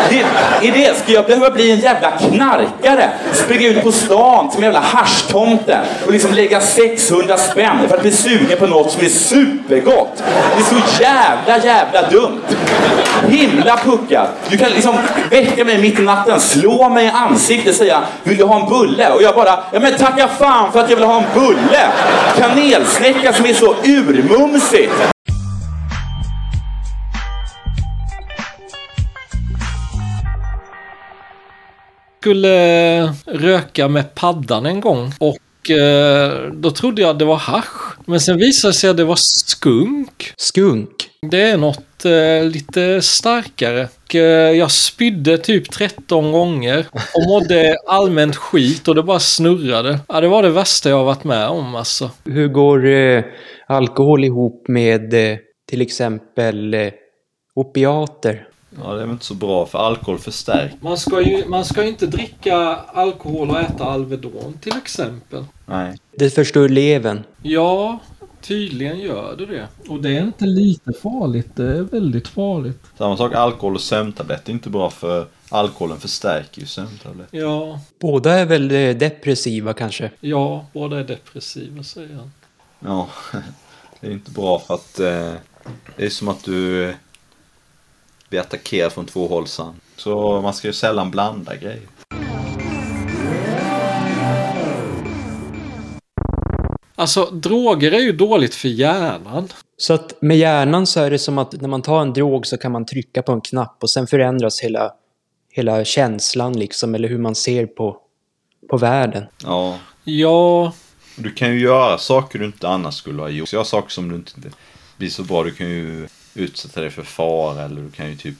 Det, 0.09 0.19
är 0.67 0.71
det, 0.71 0.97
ska 0.97 1.11
jag 1.11 1.25
behöva 1.25 1.49
bli 1.49 1.71
en 1.71 1.79
jävla 1.79 2.11
knarkare? 2.11 3.09
Springa 3.33 3.67
ut 3.67 3.83
på 3.83 3.91
stan 3.91 4.51
som 4.51 4.63
en 4.63 4.63
jävla 4.63 4.79
haschtomte 4.79 5.79
och 6.05 6.11
liksom 6.11 6.33
lägga 6.33 6.61
600 6.61 7.37
spänn 7.37 7.77
för 7.87 7.95
att 7.95 8.01
bli 8.01 8.11
sugen 8.11 8.57
på 8.59 8.67
något 8.67 8.91
som 8.91 9.05
är 9.05 9.09
supergott. 9.09 10.23
Det 10.55 10.61
är 10.61 10.81
så 10.81 11.01
jävla, 11.01 11.65
jävla 11.65 12.09
dumt. 12.09 12.41
Himla 13.27 13.77
puckat. 13.77 14.29
Du 14.49 14.57
kan 14.57 14.69
liksom 14.69 14.95
väcka 15.29 15.65
mig 15.65 15.77
mitt 15.77 15.99
i 15.99 16.01
natten, 16.01 16.39
slå 16.39 16.89
mig 16.89 17.05
i 17.05 17.09
ansiktet 17.09 17.52
och 17.67 17.75
säga 17.75 18.03
Vill 18.23 18.37
du 18.37 18.43
ha 18.43 18.63
en 18.63 18.69
bulle? 18.69 19.09
Och 19.09 19.21
jag 19.21 19.35
bara, 19.35 19.63
ja 19.73 19.79
men 19.79 19.97
tacka 19.97 20.27
fan 20.27 20.71
för 20.71 20.79
att 20.79 20.89
jag 20.89 20.97
vill 20.97 21.05
ha 21.05 21.17
en 21.17 21.39
bulle. 21.39 21.91
Kanelsnäcka 22.37 23.33
som 23.33 23.45
är 23.45 23.53
så 23.53 23.75
urmumsigt. 23.83 25.13
skulle 32.23 33.13
röka 33.25 33.87
med 33.87 34.15
paddan 34.15 34.65
en 34.65 34.81
gång 34.81 35.13
och 35.19 35.71
eh, 35.71 36.51
då 36.53 36.71
trodde 36.71 37.01
jag 37.01 37.17
det 37.17 37.25
var 37.25 37.35
hasch. 37.35 37.97
Men 38.05 38.19
sen 38.19 38.37
visade 38.37 38.71
det 38.71 38.77
sig 38.77 38.89
att 38.89 38.97
det 38.97 39.03
var 39.03 39.15
skunk. 39.15 40.33
Skunk. 40.37 41.02
Det 41.31 41.41
är 41.41 41.57
något 41.57 42.05
eh, 42.05 42.51
lite 42.51 43.01
starkare. 43.01 43.87
Och, 44.03 44.15
eh, 44.15 44.51
jag 44.51 44.71
spydde 44.71 45.37
typ 45.37 45.71
13 45.71 46.31
gånger 46.31 46.85
och 46.91 47.27
mådde 47.27 47.75
allmänt 47.87 48.35
skit 48.35 48.87
och 48.87 48.95
det 48.95 49.03
bara 49.03 49.19
snurrade. 49.19 49.99
Ja, 50.07 50.21
det 50.21 50.27
var 50.27 50.43
det 50.43 50.49
värsta 50.49 50.89
jag 50.89 50.97
har 50.97 51.03
varit 51.03 51.23
med 51.23 51.47
om 51.47 51.75
alltså. 51.75 52.11
Hur 52.25 52.47
går 52.47 52.85
eh, 52.85 53.23
alkohol 53.67 54.23
ihop 54.23 54.67
med 54.67 55.13
eh, 55.13 55.37
till 55.69 55.81
exempel 55.81 56.73
eh, 56.73 56.91
opiater? 57.55 58.47
Ja, 58.83 58.93
det 58.93 59.01
är 59.01 59.05
väl 59.05 59.11
inte 59.11 59.25
så 59.25 59.33
bra 59.33 59.65
för 59.65 59.79
alkohol 59.79 60.19
förstärker. 60.19 60.77
Man 60.81 60.97
ska 60.97 61.21
ju 61.21 61.45
man 61.47 61.65
ska 61.65 61.83
inte 61.83 62.07
dricka 62.07 62.55
alkohol 62.93 63.49
och 63.49 63.59
äta 63.59 63.83
Alvedon 63.83 64.57
till 64.61 64.77
exempel. 64.77 65.45
Nej. 65.65 65.95
Det 66.17 66.29
förstör 66.29 66.69
levern. 66.69 67.23
Ja, 67.41 67.99
tydligen 68.43 68.99
gör 68.99 69.35
det 69.37 69.45
det. 69.45 69.67
Och 69.89 70.01
det 70.01 70.09
är 70.17 70.21
inte 70.21 70.45
lite 70.45 70.93
farligt, 70.93 71.49
det 71.55 71.63
är 71.77 71.81
väldigt 71.81 72.27
farligt. 72.27 72.79
Samma 72.97 73.17
sak 73.17 73.33
alkohol 73.33 73.75
och 73.75 73.81
sömntabletter 73.81 74.49
är 74.49 74.53
inte 74.53 74.69
bra 74.69 74.89
för 74.89 75.27
alkoholen 75.49 75.99
förstärker 75.99 76.61
ju 76.61 76.67
sömntabletter. 76.67 77.37
Ja, 77.39 77.79
Båda 77.99 78.33
är 78.33 78.45
väl 78.45 78.71
eh, 78.71 78.95
depressiva 78.97 79.73
kanske? 79.73 80.11
ja, 80.19 80.65
båda 80.73 80.99
är 80.99 81.03
depressiva 81.03 81.83
säger 81.83 82.15
han. 82.15 82.31
Ja, 82.79 83.09
det 83.99 84.07
är 84.07 84.11
inte 84.11 84.31
bra 84.31 84.59
för 84.59 84.73
att 84.73 84.99
eh, 84.99 85.33
det 85.97 86.05
är 86.05 86.09
som 86.09 86.27
att 86.27 86.43
du 86.43 86.89
eh, 86.89 86.95
blir 88.29 88.39
attackerad 88.39 88.91
från 88.91 89.05
två 89.05 89.27
håll 89.27 89.47
sen. 89.47 89.73
Så 89.97 90.41
man 90.41 90.53
ska 90.53 90.67
ju 90.67 90.73
sällan 90.73 91.11
blanda 91.11 91.55
grejer. 91.55 91.81
Alltså, 97.03 97.25
droger 97.25 97.91
är 97.91 97.99
ju 97.99 98.11
dåligt 98.11 98.55
för 98.55 98.67
hjärnan. 98.67 99.47
Så 99.77 99.93
att 99.93 100.21
med 100.21 100.37
hjärnan 100.37 100.87
så 100.87 100.99
är 100.99 101.11
det 101.11 101.19
som 101.19 101.37
att 101.37 101.61
när 101.61 101.69
man 101.69 101.81
tar 101.81 102.01
en 102.01 102.13
drog 102.13 102.47
så 102.47 102.57
kan 102.57 102.71
man 102.71 102.85
trycka 102.85 103.21
på 103.21 103.31
en 103.31 103.41
knapp 103.41 103.77
och 103.81 103.89
sen 103.89 104.07
förändras 104.07 104.59
hela, 104.59 104.91
hela 105.51 105.85
känslan 105.85 106.59
liksom, 106.59 106.95
eller 106.95 107.09
hur 107.09 107.17
man 107.17 107.35
ser 107.35 107.65
på, 107.65 107.97
på 108.69 108.77
världen. 108.77 109.23
Ja, 109.43 109.79
Ja, 110.05 110.73
du 111.15 111.31
kan 111.33 111.51
ju 111.51 111.59
göra 111.59 111.97
saker 111.97 112.39
du 112.39 112.45
inte 112.45 112.67
annars 112.67 112.95
skulle 112.95 113.21
ha 113.21 113.29
gjort. 113.29 113.53
Göra 113.53 113.65
saker 113.65 113.89
som 113.89 114.09
du 114.09 114.15
inte 114.15 114.31
blir 114.97 115.09
så 115.09 115.23
bra. 115.23 115.43
Du 115.43 115.53
kan 115.53 115.69
ju 115.69 116.07
utsätta 116.33 116.81
dig 116.81 116.89
för 116.89 117.03
fara 117.03 117.63
eller 117.63 117.81
du 117.81 117.91
kan 117.91 118.09
ju 118.09 118.15
typ 118.15 118.37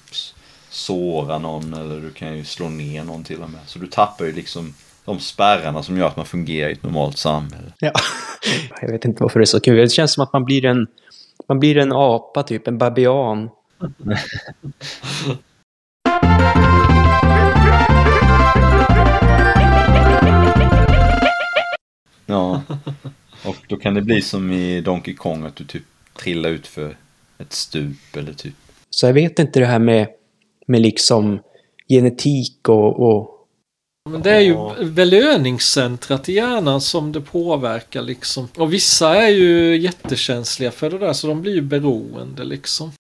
såra 0.70 1.38
någon 1.38 1.74
eller 1.74 2.02
du 2.02 2.12
kan 2.12 2.38
ju 2.38 2.46
slå 2.46 2.70
ner 2.70 3.04
någon 3.04 3.24
till 3.24 3.42
och 3.42 3.50
med. 3.50 3.62
Så 3.66 3.80
du 3.80 3.88
tappar 3.88 4.26
ju 4.26 4.32
liksom 4.32 4.74
de 5.06 5.20
spärrarna 5.20 5.84
som 5.84 5.98
gör 5.98 6.08
att 6.08 6.18
man 6.18 6.26
fungerar 6.26 6.70
i 6.70 6.72
ett 6.72 6.84
normalt 6.84 7.18
samhälle. 7.18 7.74
Ja. 7.80 7.92
Jag 8.82 8.92
vet 8.92 9.06
inte 9.06 9.24
varför 9.24 9.40
det 9.40 9.44
är 9.44 9.46
så 9.46 9.60
kul. 9.60 9.78
Det 9.78 9.90
känns 9.90 10.14
som 10.14 10.24
att 10.24 10.34
man 10.34 10.46
blir 10.46 10.66
en, 10.66 10.88
man 11.48 11.60
blir 11.60 11.78
en 11.78 11.92
apa, 11.94 12.44
typ 12.44 12.68
en 12.68 12.78
babian. 12.78 13.50
Ja, 22.26 22.62
och 23.46 23.56
då 23.68 23.78
kan 23.78 23.94
det 23.94 24.02
bli 24.02 24.22
som 24.22 24.52
i 24.52 24.82
Donkey 24.82 25.16
Kong 25.16 25.46
att 25.46 25.56
du 25.56 25.64
typ 25.64 25.84
trillar 26.14 26.50
ut 26.50 26.68
för 26.68 26.98
ett 27.38 27.54
stup 27.54 28.16
eller 28.18 28.34
typ. 28.34 28.54
Så 28.90 29.06
jag 29.06 29.14
vet 29.14 29.40
inte 29.40 29.60
det 29.60 29.66
här 29.66 29.80
med, 29.80 30.08
med 30.68 30.82
liksom 30.82 31.40
genetik 31.90 32.70
och, 32.70 33.00
och 33.00 33.33
men 34.10 34.22
det 34.22 34.32
är 34.32 34.40
ju 34.40 34.86
belöningscentrat 34.92 36.30
i 36.30 36.34
hjärnan 36.34 36.82
som 36.82 37.12
det 37.12 37.22
påverkar 37.22 38.02
liksom. 38.02 38.48
Och 38.58 38.74
vissa 38.74 39.16
är 39.16 39.30
ju 39.30 39.78
jättekänsliga 39.78 40.72
för 40.72 40.90
det 40.90 40.98
där 40.98 41.14
så 41.14 41.28
de 41.28 41.42
blir 41.42 41.56
ju 41.56 41.62
beroende 41.62 42.44
liksom. 42.44 42.92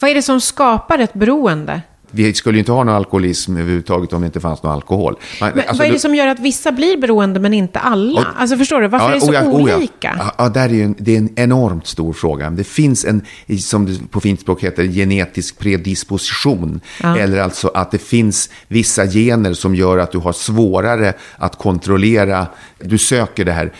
Vad 0.00 0.10
är 0.10 0.14
det 0.14 0.22
som 0.22 0.40
skapar 0.40 0.98
ett 0.98 1.14
beroende? 1.14 1.82
Vi 2.14 2.34
skulle 2.34 2.56
ju 2.56 2.58
inte 2.58 2.72
ha 2.72 2.84
någon 2.84 2.94
alkoholism 2.94 3.56
överhuvudtaget 3.56 4.12
om 4.12 4.20
det 4.20 4.26
inte 4.26 4.40
fanns 4.40 4.62
någon 4.62 4.72
alkohol. 4.72 5.16
Man, 5.40 5.50
Men, 5.54 5.58
alltså, 5.58 5.76
vad 5.76 5.88
är 5.88 5.92
det 5.92 5.98
som 5.98 6.14
gör 6.14 6.26
att 6.26 6.40
vissa 6.40 6.72
blir 6.72 6.96
beroende 6.96 7.40
men 7.40 7.54
inte 7.54 7.78
alla? 7.78 8.20
Och- 8.20 8.26
alltså 8.36 8.56
förstår 8.56 8.80
du, 8.80 8.88
varför 8.88 9.10
är 9.10 9.14
det 9.14 9.20
så 9.20 9.30
oh 9.30 9.34
ja, 9.34 9.42
oh 9.42 9.70
ja. 9.70 9.76
olika? 9.76 10.16
Ja, 10.18 10.34
ja, 10.38 10.48
där 10.48 10.72
är 10.72 10.84
en, 10.84 10.94
det 10.98 11.14
är 11.14 11.18
en 11.18 11.30
enormt 11.36 11.86
stor 11.86 12.12
fråga. 12.12 12.50
Det 12.50 12.64
finns 12.64 13.04
en, 13.04 13.22
som 13.60 13.86
det 13.86 14.10
på 14.10 14.20
fint 14.20 14.40
språk 14.40 14.62
heter, 14.62 14.84
genetisk 14.84 15.58
predisposition. 15.58 16.80
Ja. 17.02 17.18
Eller 17.18 17.38
alltså 17.40 17.70
att 17.74 17.90
det 17.90 17.98
finns 17.98 18.50
vissa 18.68 19.06
gener 19.06 19.54
som 19.54 19.74
gör 19.74 19.98
att 19.98 20.12
du 20.12 20.18
har 20.18 20.32
svårare 20.32 21.12
att 21.36 21.58
kontrollera. 21.58 22.46
Du 22.84 22.98
söker 22.98 23.44
det 23.44 23.52
här 23.52 23.72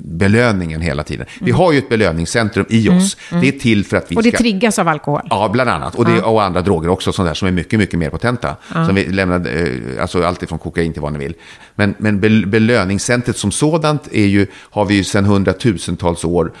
belöningen 0.00 0.80
hela 0.80 1.04
tiden. 1.04 1.26
Vi 1.40 1.50
har 1.50 1.72
ju 1.72 1.78
ett 1.78 1.88
belöningscentrum 1.88 2.66
i 2.68 2.88
oss. 2.88 3.16
Det 3.30 3.48
är 3.48 3.52
till 3.52 3.84
för 3.84 3.96
att 3.96 4.10
vi 4.10 4.14
Mm. 4.14 4.16
Och 4.18 4.22
det 4.22 4.30
ska... 4.30 4.38
triggas 4.38 4.78
av 4.78 4.88
alkohol? 4.88 5.20
Ja, 5.30 5.48
bland 5.52 5.70
annat. 5.70 5.94
Och, 5.94 6.04
det, 6.04 6.22
och 6.22 6.42
andra 6.42 6.60
droger 6.60 6.88
också, 6.88 7.12
sånt 7.12 7.28
där, 7.28 7.34
som 7.34 7.48
är 7.48 7.52
mycket, 7.52 7.78
mycket 7.78 7.98
mer 7.98 8.10
potenta. 8.10 8.56
Som 8.72 8.94
vi 8.94 9.04
lämnade, 9.04 9.50
eh, 9.50 10.02
alltså 10.02 10.24
allt 10.24 10.42
ifrån 10.42 10.58
kokain 10.58 10.92
till 10.92 11.02
vad 11.02 11.12
ni 11.12 11.18
vill. 11.18 11.34
Men, 11.74 11.94
men 11.98 12.20
bel, 12.20 12.46
belöningscentret 12.46 13.36
som 13.36 13.50
sådant 13.50 14.08
är 14.12 14.26
ju, 14.26 14.46
har 14.54 14.84
vi 14.84 14.94
ju 14.94 15.04
sedan 15.04 15.24
hundratusentals 15.24 16.24
år. 16.24 16.52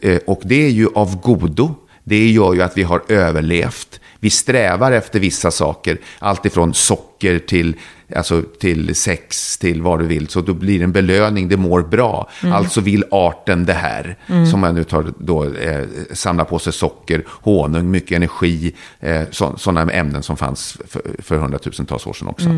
Eh, 0.00 0.18
och 0.26 0.40
det 0.44 0.64
är 0.66 0.70
ju 0.70 0.88
av 0.94 1.20
godo. 1.20 1.74
Det 2.04 2.28
gör 2.30 2.54
ju 2.54 2.62
att 2.62 2.78
vi 2.78 2.82
har 2.82 3.02
överlevt. 3.08 4.00
Vi 4.20 4.30
strävar 4.30 4.92
efter 4.92 5.20
vissa 5.20 5.50
saker, 5.50 5.98
allt 6.18 6.46
ifrån 6.46 6.74
socker 6.74 7.38
till, 7.38 7.76
alltså 8.14 8.42
till 8.60 8.94
sex, 8.94 9.58
till 9.58 9.82
vad 9.82 9.98
du 9.98 10.06
vill. 10.06 10.28
Så 10.28 10.40
då 10.40 10.54
blir 10.54 10.78
det 10.78 10.84
en 10.84 10.92
belöning, 10.92 11.48
det 11.48 11.56
mår 11.56 11.82
bra. 11.82 12.28
Alltså 12.42 12.80
vill 12.80 13.04
arten 13.10 13.66
det 13.66 13.72
här. 13.72 14.16
Som 14.50 14.60
man 14.60 14.74
nu 14.74 14.84
tar, 14.84 15.12
då, 15.18 15.44
eh, 15.44 15.84
samlar 16.12 16.44
på 16.44 16.58
sig 16.58 16.72
socker, 16.72 17.24
honung, 17.28 17.90
mycket 17.90 18.16
energi. 18.16 18.74
Eh, 19.00 19.22
så, 19.30 19.54
sådana 19.58 19.92
ämnen 19.92 20.22
som 20.22 20.36
fanns 20.36 20.78
för, 20.88 21.02
för 21.18 21.36
hundratusentals 21.36 22.06
år 22.06 22.12
sedan 22.12 22.28
också. 22.28 22.48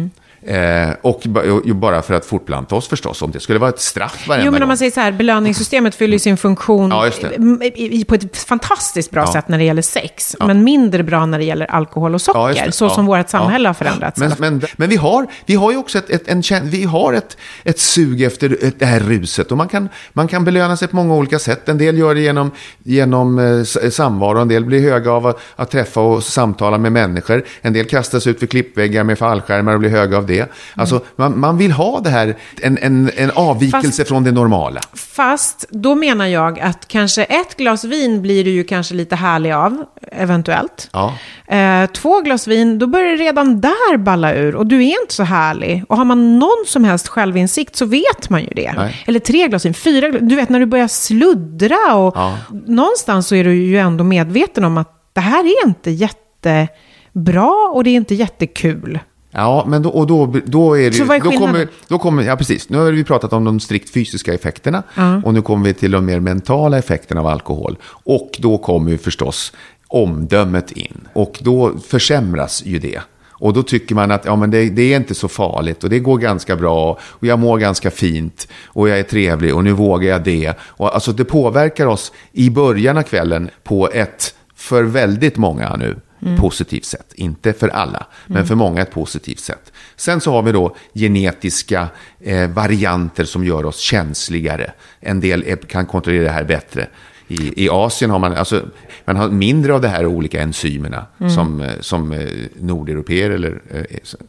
Eh, 0.42 0.90
och, 1.02 1.26
och 1.64 1.76
bara 1.76 2.02
för 2.02 2.14
att 2.14 2.24
fortplanta 2.24 2.74
oss 2.74 2.88
förstås. 2.88 3.22
Om 3.22 3.30
det 3.30 3.40
skulle 3.40 3.58
vara 3.58 3.70
ett 3.70 3.80
straff 3.80 4.28
varenda 4.28 4.44
Jo, 4.46 4.50
men 4.50 4.58
gång. 4.60 4.62
om 4.62 4.68
man 4.68 4.78
säger 4.78 4.92
så 4.92 5.00
här, 5.00 5.12
belöningssystemet 5.12 5.94
fyller 5.94 6.12
ju 6.12 6.18
sin 6.18 6.36
funktion 6.36 6.90
Ja, 6.90 7.06
i- 7.06 8.00
i- 8.00 8.04
på 8.04 8.14
ett 8.14 8.36
fantastiskt 8.36 9.10
bra 9.10 9.22
Ja. 9.26 9.32
sätt 9.32 9.48
när 9.48 9.58
det 9.58 9.64
gäller 9.64 9.82
sex, 9.82 10.36
men 10.40 10.64
mindre 10.64 11.02
bra 11.02 11.26
när 11.26 11.38
det 11.38 11.44
gäller 11.44 11.66
alkohol 11.66 12.14
och 12.14 12.20
socker, 12.20 12.62
Ja, 12.66 12.72
så 12.72 12.84
Ja. 12.84 12.90
som 12.90 13.06
vårt 13.06 13.28
samhälle 13.28 13.64
Ja. 13.64 13.68
har 13.68 13.74
förändrats. 13.74 14.18
Men, 14.20 14.32
men, 14.38 14.62
men 14.76 14.88
vi, 14.88 14.96
har, 14.96 15.26
vi 15.46 15.54
har 15.54 15.70
ju 15.72 15.76
också 15.78 15.98
ett, 15.98 16.10
ett, 16.10 16.28
en, 16.28 16.42
vi 16.70 16.84
har 16.84 17.12
ett, 17.12 17.36
ett 17.64 17.78
sug 17.78 18.22
efter 18.22 18.58
ett- 18.64 18.78
det 18.80 18.86
här 18.86 19.00
ruset. 19.00 19.50
Och 19.50 19.56
man 19.58 19.68
kan, 19.68 19.88
man 20.12 20.28
kan 20.28 20.44
belöna 20.44 20.76
sig 20.76 20.88
på 20.88 20.96
många 20.96 21.14
olika 21.14 21.38
sätt. 21.38 21.68
En 21.68 21.78
del 21.78 21.98
gör 21.98 22.14
det 22.14 22.20
genom, 22.20 22.50
genom 22.82 23.38
eh, 23.38 23.90
samvaro, 23.90 24.38
en 24.38 24.48
del 24.48 24.64
blir 24.64 24.90
höga 24.90 25.12
av 25.12 25.26
att, 25.26 25.38
att 25.56 25.70
träffa 25.70 26.00
och 26.00 26.22
samtala 26.22 26.78
med 26.78 26.92
människor. 26.92 27.44
En 27.62 27.72
del 27.72 27.86
kastas 27.86 28.26
ut 28.26 28.38
för 28.38 28.46
klippväggar 28.46 29.04
med 29.04 29.18
fallskärmar 29.18 29.72
och 29.74 29.80
blir 29.80 29.90
höga 29.90 30.16
av 30.16 30.26
det. 30.28 30.52
Alltså, 30.74 31.00
man, 31.16 31.40
man 31.40 31.58
vill 31.58 31.72
ha 31.72 32.00
det 32.00 32.10
här, 32.10 32.36
en, 32.62 32.78
en, 32.78 33.10
en 33.16 33.30
avvikelse 33.30 33.88
Fast- 34.02 34.08
från 34.08 34.24
det 34.24 34.32
normala. 34.32 34.80
Fast 34.94 35.64
då 35.70 35.94
menar 35.94 36.26
jag 36.26 36.60
att 36.60 36.88
kanske 36.88 37.24
ett 37.24 37.56
glas 37.56 37.84
vin 37.84 38.22
blir 38.22 38.44
du 38.44 38.50
ju 38.50 38.64
kanske 38.64 38.94
lite 38.94 39.16
härlig 39.16 39.52
av, 39.52 39.84
eventuellt. 40.12 40.90
Ja. 40.92 41.14
Eh, 41.56 41.86
två 41.90 42.20
glas 42.20 42.46
vin, 42.46 42.78
då 42.78 42.86
börjar 42.86 43.06
det 43.16 43.16
redan 43.24 43.60
där 43.60 43.96
balla 43.96 44.34
ur 44.34 44.54
och 44.54 44.66
du 44.66 44.76
är 44.76 45.00
inte 45.02 45.14
så 45.14 45.22
härlig. 45.22 45.84
Och 45.88 45.96
har 45.96 46.04
man 46.04 46.38
någon 46.38 46.64
som 46.66 46.84
helst 46.84 47.08
självinsikt 47.08 47.76
så 47.76 47.86
vet 47.86 48.30
man 48.30 48.40
ju 48.42 48.48
det. 48.56 48.72
Nej. 48.76 49.02
Eller 49.06 49.20
tre 49.20 49.48
glas 49.48 49.64
vin, 49.66 49.74
fyra 49.74 50.08
glas, 50.08 50.22
du 50.24 50.36
vet 50.36 50.48
när 50.48 50.60
du 50.60 50.66
börjar 50.66 50.88
sluddra 50.88 51.94
och 51.94 52.16
Ja. 52.16 52.36
någonstans 52.66 53.28
så 53.28 53.34
är 53.34 53.44
du 53.44 53.54
ju 53.54 53.78
ändå 53.78 54.04
medveten 54.04 54.64
om 54.64 54.78
att 54.78 54.94
det 55.12 55.20
här 55.20 55.44
är 55.44 55.66
inte 55.68 55.90
jättebra 55.90 57.70
och 57.72 57.84
det 57.84 57.90
är 57.90 57.94
inte 57.94 58.14
jättekul. 58.14 58.98
Ja, 59.30 59.64
men 59.68 59.82
då, 59.82 59.88
och 59.90 60.06
då, 60.06 60.34
då 60.44 60.78
är 60.78 60.90
det 60.90 60.96
är 60.96 61.00
då 61.00 61.06
skillnaden? 61.06 61.38
kommer, 61.38 61.68
då 61.88 61.98
kommer, 61.98 62.22
ja 62.22 62.36
precis, 62.36 62.68
nu 62.68 62.78
har 62.78 62.92
vi 62.92 63.04
pratat 63.04 63.32
om 63.32 63.44
de 63.44 63.60
strikt 63.60 63.90
fysiska 63.90 64.34
effekterna 64.34 64.82
Ja. 64.94 65.22
och 65.24 65.34
nu 65.34 65.42
kommer 65.42 65.64
vi 65.64 65.74
till 65.74 65.90
de 65.90 66.06
mer 66.06 66.20
mentala 66.20 66.78
effekterna 66.78 67.20
av 67.20 67.26
alkohol. 67.26 67.76
Och 67.86 68.30
då 68.38 68.58
kommer 68.58 68.90
ju 68.90 68.98
förstås 68.98 69.52
omdömet 69.88 70.72
in 70.72 71.00
och 71.12 71.38
då 71.40 71.72
försämras 71.88 72.62
ju 72.66 72.78
det. 72.78 73.00
Och 73.40 73.52
då 73.52 73.62
tycker 73.62 73.94
man 73.94 74.10
att 74.10 74.24
ja, 74.24 74.36
men 74.36 74.50
det, 74.50 74.68
det 74.68 74.92
är 74.92 74.96
inte 74.96 75.14
så 75.14 75.28
farligt 75.28 75.84
och 75.84 75.90
det 75.90 75.98
går 75.98 76.18
ganska 76.18 76.56
bra 76.56 76.98
och 77.02 77.26
jag 77.26 77.38
mår 77.38 77.58
ganska 77.58 77.90
fint 77.90 78.48
och 78.66 78.88
jag 78.88 78.98
är 78.98 79.02
trevlig 79.02 79.54
och 79.54 79.64
nu 79.64 79.72
vågar 79.72 80.08
jag 80.10 80.24
det. 80.24 80.54
Och 80.60 80.94
alltså 80.94 81.12
det 81.12 81.24
påverkar 81.24 81.86
oss 81.86 82.12
i 82.32 82.50
början 82.50 82.98
av 82.98 83.02
kvällen 83.02 83.50
på 83.64 83.88
ett, 83.90 84.34
för 84.56 84.82
väldigt 84.82 85.36
många 85.36 85.76
nu, 85.76 85.96
positivt 86.38 86.84
sätt. 86.84 87.12
Inte 87.14 87.52
för 87.52 87.68
alla, 87.68 88.06
men 88.26 88.46
för 88.46 88.54
många 88.54 88.82
ett 88.82 88.90
positivt 88.90 89.40
sätt. 89.40 89.72
Sen 89.96 90.20
så 90.20 90.32
har 90.32 90.42
vi 90.42 90.52
då 90.52 90.76
genetiska 90.94 91.88
eh, 92.20 92.50
varianter 92.50 93.24
som 93.24 93.44
gör 93.44 93.64
oss 93.64 93.78
känsligare. 93.78 94.72
En 95.00 95.20
del 95.20 95.44
är, 95.46 95.56
kan 95.56 95.86
kontrollera 95.86 96.24
det 96.24 96.30
här 96.30 96.44
bättre. 96.44 96.86
I, 97.30 97.64
I 97.64 97.68
Asien 97.68 98.10
har 98.10 98.18
man, 98.18 98.36
alltså, 98.36 98.62
man 99.04 99.16
har 99.16 99.28
mindre 99.28 99.74
av 99.74 99.80
de 99.80 99.88
här 99.88 100.06
olika 100.06 100.40
enzymerna 100.40 101.06
som, 101.34 101.60
eh, 101.60 101.70
som 101.80 102.12
eh, 102.12 102.26
nordeuropeer 102.60 103.30
eller... 103.30 103.60
Eh, 103.70 103.82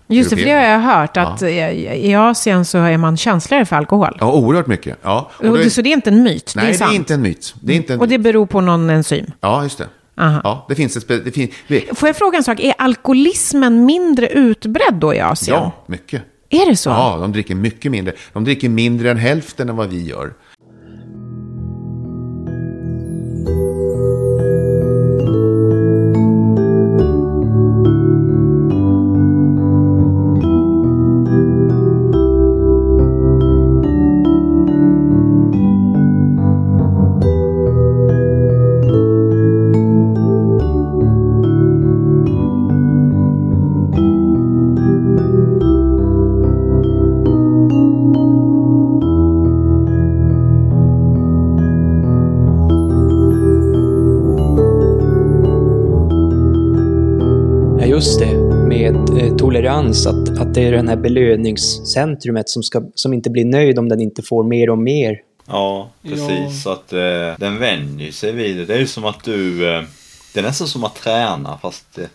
Just 0.07 0.29
det, 0.29 0.37
för 0.37 0.45
det 0.45 0.51
har 0.51 0.61
jag 0.61 0.79
hört, 0.79 1.17
att 1.17 1.41
eh, 1.41 1.69
i 1.95 2.15
Asien 2.15 2.65
så 2.65 2.77
är 2.77 2.97
man 2.97 3.17
känsligare 3.17 3.65
för 3.65 3.75
alkohol. 3.75 4.17
Ja, 4.19 4.31
oerhört 4.31 4.67
mycket. 4.67 4.97
Ja. 5.01 5.31
Och 5.37 5.45
Och 5.45 5.57
det, 5.57 5.69
så 5.69 5.81
det 5.81 5.89
är 5.89 5.93
inte 5.93 6.09
en 6.09 6.23
myt, 6.23 6.53
nej, 6.55 6.65
det 6.65 6.83
är 6.83 6.87
det 6.87 6.93
är 6.93 6.95
inte 6.95 7.13
en 7.13 7.21
myt. 7.21 7.55
Det 7.61 7.73
är 7.73 7.77
inte 7.77 7.93
en 7.93 7.99
Och 7.99 8.07
det 8.07 8.17
beror 8.17 8.45
på 8.45 8.61
någon 8.61 8.89
enzym. 8.89 9.25
Ja, 9.41 9.63
just 9.63 9.77
det. 9.77 9.87
Aha. 10.19 10.41
Ja, 10.43 10.65
det 10.69 10.75
finns 10.75 10.97
ett... 10.97 11.07
Det 11.07 11.31
finns, 11.31 11.51
vi- 11.67 11.89
Får 11.93 12.09
jag 12.09 12.15
fråga 12.15 12.37
en 12.37 12.43
sak? 12.43 12.59
Är 12.59 12.73
alkoholismen 12.77 13.85
mindre 13.85 14.27
utbredd 14.29 14.93
då 14.93 15.13
i 15.13 15.19
Asien? 15.19 15.57
ja, 15.57 15.71
mycket. 15.87 16.21
Är 16.49 16.65
det 16.69 16.75
så? 16.75 16.89
Ja, 16.89 17.17
de 17.21 17.31
dricker 17.31 17.55
mycket 17.55 17.91
mindre. 17.91 18.13
De 18.33 18.43
dricker 18.43 18.69
mindre 18.69 19.11
än 19.11 19.17
hälften 19.17 19.69
än 19.69 19.75
vad 19.75 19.89
vi 19.89 20.03
gör. 20.05 20.33
Det 60.59 60.67
är 60.67 60.71
det 60.83 60.89
här 60.89 60.95
belöningscentrumet 60.95 62.49
som, 62.49 62.63
ska, 62.63 62.83
som 62.95 63.13
inte 63.13 63.29
blir 63.29 63.45
nöjd 63.45 63.79
om 63.79 63.89
den 63.89 64.01
inte 64.01 64.21
får 64.21 64.43
mer 64.43 64.69
och 64.69 64.77
mer. 64.77 65.21
Ja, 65.45 65.89
precis. 66.03 66.63
Så 66.63 66.71
att 66.71 66.93
eh, 66.93 67.37
den 67.37 67.57
vänjer 67.57 68.11
sig 68.11 68.31
vid 68.31 68.57
det. 68.57 68.65
Det 68.65 68.73
är 68.73 68.79
ju 68.79 68.87
som 68.87 69.05
att 69.05 69.23
du... 69.23 69.69
Eh, 69.69 69.83
det 70.33 70.39
är 70.39 70.43
nästan 70.43 70.67
som 70.67 70.83
att 70.83 70.95
träna 70.95 71.57
fast... 71.57 71.97
Eh, 71.97 72.05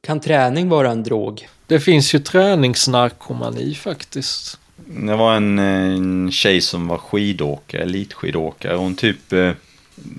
Kan 0.00 0.20
träning 0.20 0.68
vara 0.68 0.90
en 0.90 1.02
drog? 1.02 1.48
Det 1.66 1.80
finns 1.80 2.14
ju 2.14 2.18
träningsnarkomani 2.18 3.74
faktiskt. 3.74 4.58
Det 4.86 5.16
var 5.16 5.34
en, 5.34 5.58
en 5.58 6.32
tjej 6.32 6.60
som 6.60 6.88
var 6.88 6.98
skidåkare, 6.98 7.82
elitskidåkare. 7.82 8.76
Hon 8.76 8.94
typ 8.94 9.32
eh, 9.32 9.50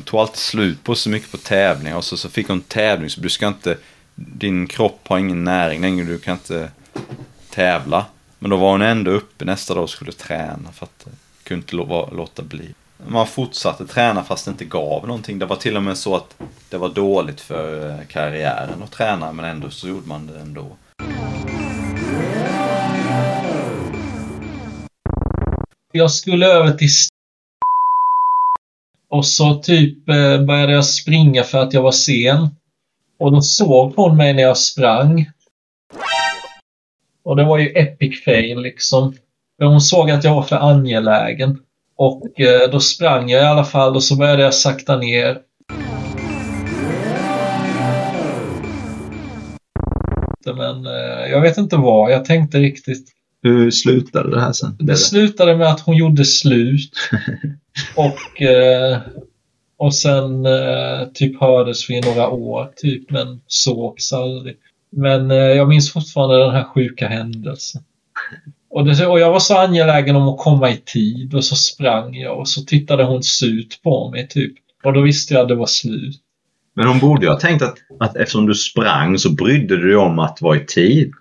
tog 0.04 0.19
alltid 0.19 0.38
slut 0.38 0.84
på 0.84 0.95
så 0.95 1.10
mycket 1.10 1.32
på 1.32 1.38
tävlingar. 1.38 1.97
Och 1.97 2.04
så, 2.04 2.17
så 2.17 2.30
fick 2.30 2.47
hon 2.47 2.62
tävling 2.62 3.10
så 3.10 3.21
du 3.21 3.30
ska 3.30 3.47
inte... 3.47 3.78
Din 4.15 4.67
kropp 4.67 4.99
har 5.08 5.17
ingen 5.17 5.43
näring 5.43 5.82
längre, 5.82 6.06
du 6.06 6.19
kan 6.19 6.34
inte 6.34 6.69
tävla. 7.56 8.06
Men 8.39 8.50
då 8.50 8.58
var 8.58 8.72
hon 8.72 8.82
ändå 8.82 9.12
uppe 9.12 9.46
nästa 9.46 9.74
dag 9.74 9.84
och 9.84 9.89
skulle 9.89 10.12
träna 10.12 10.72
för 10.74 10.86
att 10.86 11.08
eh, 11.08 11.13
kunde 11.44 11.62
inte 11.62 11.76
låta 12.15 12.44
bli. 12.44 12.74
Man 13.08 13.28
fortsatte 13.28 13.88
träna 13.88 14.24
fast 14.24 14.46
det 14.46 14.52
inte 14.52 14.65
gav 14.65 15.08
någonting. 15.08 15.39
Det 15.39 15.46
var 15.46 15.56
till 15.56 15.78
och 15.78 15.84
med 15.84 15.98
så 15.98 16.15
att 16.15 16.36
det 16.70 16.78
var 16.78 16.89
dåligt 16.89 17.41
för 17.41 17.89
eh, 17.89 18.06
karriären 18.08 18.84
att 18.84 18.91
träna 18.91 19.32
men 19.32 19.46
ändå 19.46 19.70
så 19.70 19.88
gjorde 19.88 20.08
man 20.08 20.28
det 20.28 20.39
ändå. 20.39 20.68
Jag 25.91 26.12
skulle 26.12 26.46
över 26.48 26.72
till 26.72 26.89
och 29.10 29.26
så 29.26 29.56
typ 29.56 30.10
eh, 30.10 30.41
började 30.41 30.74
jag 30.74 30.86
springa 30.86 31.44
för 31.44 31.58
att 31.58 31.74
jag 31.74 31.82
var 31.82 31.91
sen. 31.91 32.50
Och 33.20 33.32
då 33.32 33.41
såg 33.41 33.94
hon 33.96 34.18
mig 34.18 34.34
när 34.34 34.44
jag 34.44 34.58
sprang. 34.58 35.32
Och 37.26 37.36
det 37.36 37.44
var 37.44 37.58
ju 37.58 37.68
epic 37.70 38.24
fail 38.24 38.62
liksom. 38.62 39.14
För 39.58 39.66
hon 39.66 39.82
såg 39.82 40.12
att 40.12 40.24
jag 40.24 40.36
var 40.36 40.44
för 40.44 40.56
angelägen. 40.56 41.60
Och 41.98 42.42
eh, 42.42 42.72
då 42.72 42.80
sprang 42.80 43.30
jag 43.30 43.44
i 43.44 43.46
alla 43.46 43.64
fall 43.64 43.96
och 43.96 44.04
så 44.04 44.16
började 44.16 44.44
jag 44.44 44.54
sakta 44.54 44.98
ner. 44.98 45.38
Men 50.46 50.86
eh, 50.86 51.32
jag 51.32 51.42
vet 51.42 51.58
inte 51.58 51.78
vad 51.78 52.12
jag 52.12 52.26
tänkte 52.26 52.58
riktigt. 52.60 53.10
Hur 53.42 53.72
slutade 53.72 54.32
det 54.32 54.42
här 54.42 54.52
sen? 54.52 54.78
Det 54.80 54.96
slutade 54.96 55.56
med 55.56 55.68
att 55.68 55.80
hon 55.80 55.98
gjorde 55.98 56.26
slut. 56.26 56.94
och, 57.96 58.42
eh, 58.42 59.00
och 59.78 59.96
sen 59.96 60.48
typ 61.14 61.40
hördes 61.40 61.90
vi 61.90 61.98
i 61.98 62.02
några 62.02 62.30
år 62.30 62.72
typ 62.76 63.12
men 63.12 63.42
sågs 63.48 64.14
aldrig. 64.14 64.56
Men 64.89 65.32
eh, 65.32 65.38
jag 65.38 65.67
minns 65.67 65.93
fortfarande 65.93 66.39
den 66.39 66.52
här 66.52 66.63
sjuka 66.63 67.08
händelsen. 67.08 67.82
Och, 68.69 68.86
det, 68.86 69.08
och 69.08 69.19
jag 69.19 69.32
var 69.32 69.39
så 69.39 69.58
angelägen 69.58 70.15
om 70.15 70.30
att 70.30 70.39
komma 70.39 70.69
i 70.69 70.78
tid 70.78 71.36
och 71.36 71.45
så 71.45 71.56
sprang 71.56 72.15
jag 72.15 72.39
och 72.39 72.48
så 72.48 72.62
tittade 72.62 73.04
hon 73.04 73.24
surt 73.24 73.82
på 73.84 74.10
mig 74.10 74.28
typ. 74.28 74.54
Och 74.84 74.93
då 74.93 75.02
visste 75.02 75.34
jag 75.34 75.41
att 75.41 75.48
det 75.48 75.56
var 75.56 75.65
slut. 75.65 76.15
Men 76.74 76.88
hon 76.88 77.00
borde 77.00 77.26
ju 77.26 77.32
ha 77.32 77.39
tänkt 77.39 77.62
att, 77.62 77.76
att 78.00 78.15
eftersom 78.15 78.45
du 78.45 78.56
sprang 78.56 79.17
så 79.17 79.30
brydde 79.30 79.78
du 79.78 79.88
dig 79.88 79.95
om 79.95 80.19
att 80.19 80.41
vara 80.41 80.58
i 80.58 80.65
tid. 80.65 81.12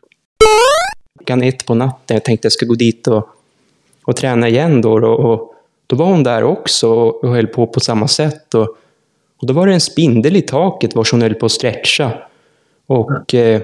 Klockan 1.18 1.42
ett 1.42 1.66
på 1.66 1.74
natten, 1.74 2.14
jag 2.14 2.24
tänkte 2.24 2.46
jag 2.46 2.52
ska 2.52 2.66
gå 2.66 2.74
dit 2.74 3.06
och, 3.06 3.28
och 4.04 4.16
träna 4.16 4.48
igen 4.48 4.80
då. 4.80 4.92
Och, 4.92 5.32
och 5.32 5.54
då 5.86 5.96
var 5.96 6.06
hon 6.06 6.22
där 6.22 6.44
också 6.44 6.88
och, 6.88 7.24
och 7.24 7.30
höll 7.30 7.46
på 7.46 7.66
på 7.66 7.80
samma 7.80 8.08
sätt. 8.08 8.54
Och, 8.54 8.76
och 9.36 9.46
då 9.46 9.54
var 9.54 9.66
det 9.66 9.74
en 9.74 9.80
spindel 9.80 10.36
i 10.36 10.42
taket 10.42 10.94
vars 10.94 11.12
hon 11.12 11.22
höll 11.22 11.34
på 11.34 11.46
att 11.46 11.52
stretcha. 11.52 12.12
Och, 12.86 13.34
eh, 13.34 13.60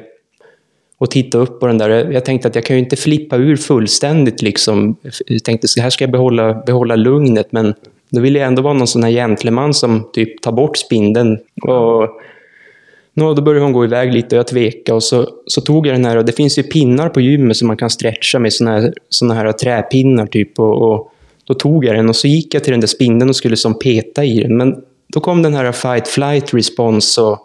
och 0.98 1.10
titta 1.10 1.38
upp 1.38 1.60
på 1.60 1.66
den 1.66 1.78
där. 1.78 2.10
Jag 2.10 2.24
tänkte 2.24 2.48
att 2.48 2.54
jag 2.54 2.64
kan 2.64 2.76
ju 2.76 2.82
inte 2.82 2.96
flippa 2.96 3.36
ur 3.36 3.56
fullständigt 3.56 4.42
liksom. 4.42 4.96
Jag 5.26 5.44
tänkte 5.44 5.68
så 5.68 5.80
här 5.80 5.90
ska 5.90 6.04
jag 6.04 6.12
behålla, 6.12 6.54
behålla 6.54 6.96
lugnet. 6.96 7.52
Men 7.52 7.74
då 8.10 8.20
vill 8.20 8.34
jag 8.34 8.46
ändå 8.46 8.62
vara 8.62 8.74
någon 8.74 8.86
sån 8.86 9.02
här 9.02 9.10
gentleman 9.10 9.74
som 9.74 10.08
typ 10.12 10.42
tar 10.42 10.52
bort 10.52 10.76
spindeln. 10.76 11.38
Och 11.62 12.20
Nå, 13.14 13.34
då 13.34 13.42
började 13.42 13.64
hon 13.64 13.72
gå 13.72 13.84
iväg 13.84 14.12
lite 14.12 14.36
och 14.36 14.38
jag 14.38 14.46
tvekade 14.46 14.96
och 14.96 15.02
så, 15.02 15.28
så 15.46 15.60
tog 15.60 15.86
jag 15.86 15.94
den 15.94 16.04
här 16.04 16.16
och 16.16 16.24
det 16.24 16.32
finns 16.32 16.58
ju 16.58 16.62
pinnar 16.62 17.08
på 17.08 17.20
gymmet 17.20 17.56
som 17.56 17.68
man 17.68 17.76
kan 17.76 17.90
stretcha 17.90 18.38
med 18.38 18.52
såna 18.52 18.70
här, 18.70 18.94
såna 19.08 19.34
här 19.34 19.52
träpinnar 19.52 20.26
typ 20.26 20.58
och, 20.58 20.92
och 20.92 21.12
då 21.44 21.54
tog 21.54 21.84
jag 21.84 21.96
den 21.96 22.08
och 22.08 22.16
så 22.16 22.28
gick 22.28 22.54
jag 22.54 22.64
till 22.64 22.70
den 22.70 22.80
där 22.80 22.88
spindeln 22.88 23.28
och 23.28 23.36
skulle 23.36 23.56
som 23.56 23.78
peta 23.78 24.24
i 24.24 24.40
den 24.40 24.56
men 24.56 24.82
då 25.08 25.20
kom 25.20 25.42
den 25.42 25.54
här 25.54 25.72
fight 25.72 26.08
flight 26.08 26.54
response 26.54 27.20
och 27.22 27.38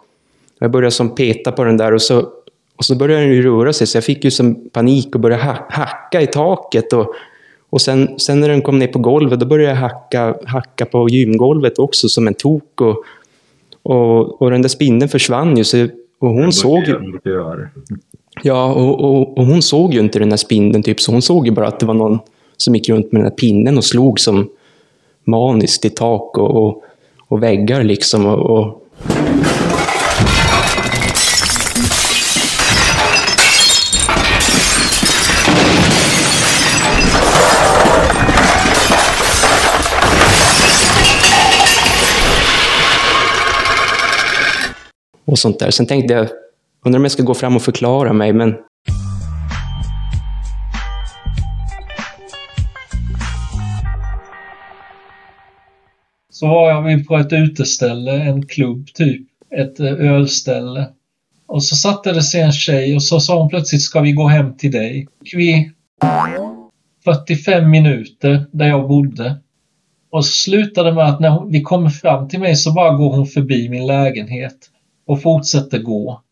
jag 0.58 0.70
började 0.70 0.90
som 0.90 1.14
peta 1.14 1.52
på 1.52 1.64
den 1.64 1.76
där 1.76 1.94
och 1.94 2.02
så, 2.02 2.28
och 2.76 2.84
så 2.84 2.94
började 2.94 3.22
den 3.22 3.34
ju 3.34 3.42
röra 3.42 3.72
sig 3.72 3.86
så 3.86 3.96
jag 3.96 4.04
fick 4.04 4.24
ju 4.24 4.30
som 4.30 4.68
panik 4.72 5.14
och 5.14 5.20
började 5.20 5.42
ha, 5.42 5.56
hacka 5.70 6.20
i 6.20 6.26
taket 6.26 6.92
och, 6.92 7.14
och 7.70 7.80
sen, 7.80 8.18
sen 8.18 8.40
när 8.40 8.48
den 8.48 8.62
kom 8.62 8.78
ner 8.78 8.86
på 8.86 8.98
golvet 8.98 9.40
då 9.40 9.46
började 9.46 9.74
jag 9.74 9.80
hacka, 9.80 10.36
hacka 10.44 10.86
på 10.86 11.08
gymgolvet 11.08 11.78
också 11.78 12.08
som 12.08 12.26
en 12.26 12.34
tok 12.34 12.80
och, 12.80 13.04
och, 13.82 14.42
och 14.42 14.50
den 14.50 14.62
där 14.62 14.68
spindeln 14.68 15.08
försvann 15.08 15.56
ju 15.56 15.64
så, 15.64 15.88
och 16.18 16.30
hon 16.30 16.52
såg 16.52 16.86
ju... 16.86 17.18
Ja, 18.42 18.74
och, 18.74 19.04
och, 19.04 19.38
och 19.38 19.46
hon 19.46 19.62
såg 19.62 19.94
ju 19.94 20.00
inte 20.00 20.18
den 20.18 20.30
där 20.30 20.36
spindeln 20.36 20.82
typ, 20.82 21.00
så 21.00 21.12
hon 21.12 21.22
såg 21.22 21.46
ju 21.46 21.52
bara 21.52 21.66
att 21.66 21.80
det 21.80 21.86
var 21.86 21.94
någon 21.94 22.18
som 22.56 22.74
gick 22.74 22.88
runt 22.88 23.12
med 23.12 23.22
den 23.22 23.30
där 23.30 23.36
pinnen 23.36 23.78
och 23.78 23.84
slog 23.84 24.20
som 24.20 24.48
maniskt 25.24 25.84
i 25.84 25.90
tak 25.90 26.38
och, 26.38 26.64
och, 26.64 26.82
och 27.28 27.42
väggar 27.42 27.82
liksom. 27.82 28.26
Och, 28.26 28.58
och... 28.58 28.82
Och 45.26 45.38
sånt 45.38 45.58
där. 45.58 45.70
Sen 45.70 45.86
tänkte 45.86 46.14
jag, 46.14 46.28
undrar 46.84 46.98
om 46.98 47.04
jag 47.04 47.12
ska 47.12 47.22
gå 47.22 47.34
fram 47.34 47.56
och 47.56 47.62
förklara 47.62 48.12
mig, 48.12 48.32
men 48.32 48.54
Så 56.30 56.46
var 56.46 56.82
vi 56.82 57.04
på 57.04 57.16
ett 57.16 57.32
uteställe, 57.32 58.12
en 58.12 58.46
klubb 58.46 58.86
typ, 58.94 59.26
ett 59.50 59.80
eh, 59.80 59.86
ölställe. 59.86 60.88
Och 61.46 61.64
så 61.64 61.76
satte 61.76 62.12
det 62.12 62.22
sig 62.22 62.40
en 62.40 62.52
tjej 62.52 62.94
och 62.94 63.02
så 63.02 63.20
sa 63.20 63.38
hon 63.38 63.48
plötsligt 63.48 63.82
ska 63.82 64.00
vi 64.00 64.12
gå 64.12 64.28
hem 64.28 64.56
till 64.56 64.70
dig. 64.70 65.08
Gick 65.20 65.34
vi 65.34 65.70
45 67.04 67.70
minuter 67.70 68.46
där 68.52 68.66
jag 68.66 68.88
bodde. 68.88 69.36
Och 70.10 70.24
så 70.24 70.32
slutade 70.32 70.92
med 70.92 71.04
att 71.04 71.20
när 71.20 71.50
vi 71.50 71.62
kommer 71.62 71.90
fram 71.90 72.28
till 72.28 72.40
mig 72.40 72.56
så 72.56 72.72
bara 72.72 72.94
går 72.94 73.16
hon 73.16 73.26
förbi 73.26 73.68
min 73.68 73.86
lägenhet 73.86 74.56
och 75.06 75.22
fortsätter 75.22 75.78
gå. 75.78 76.22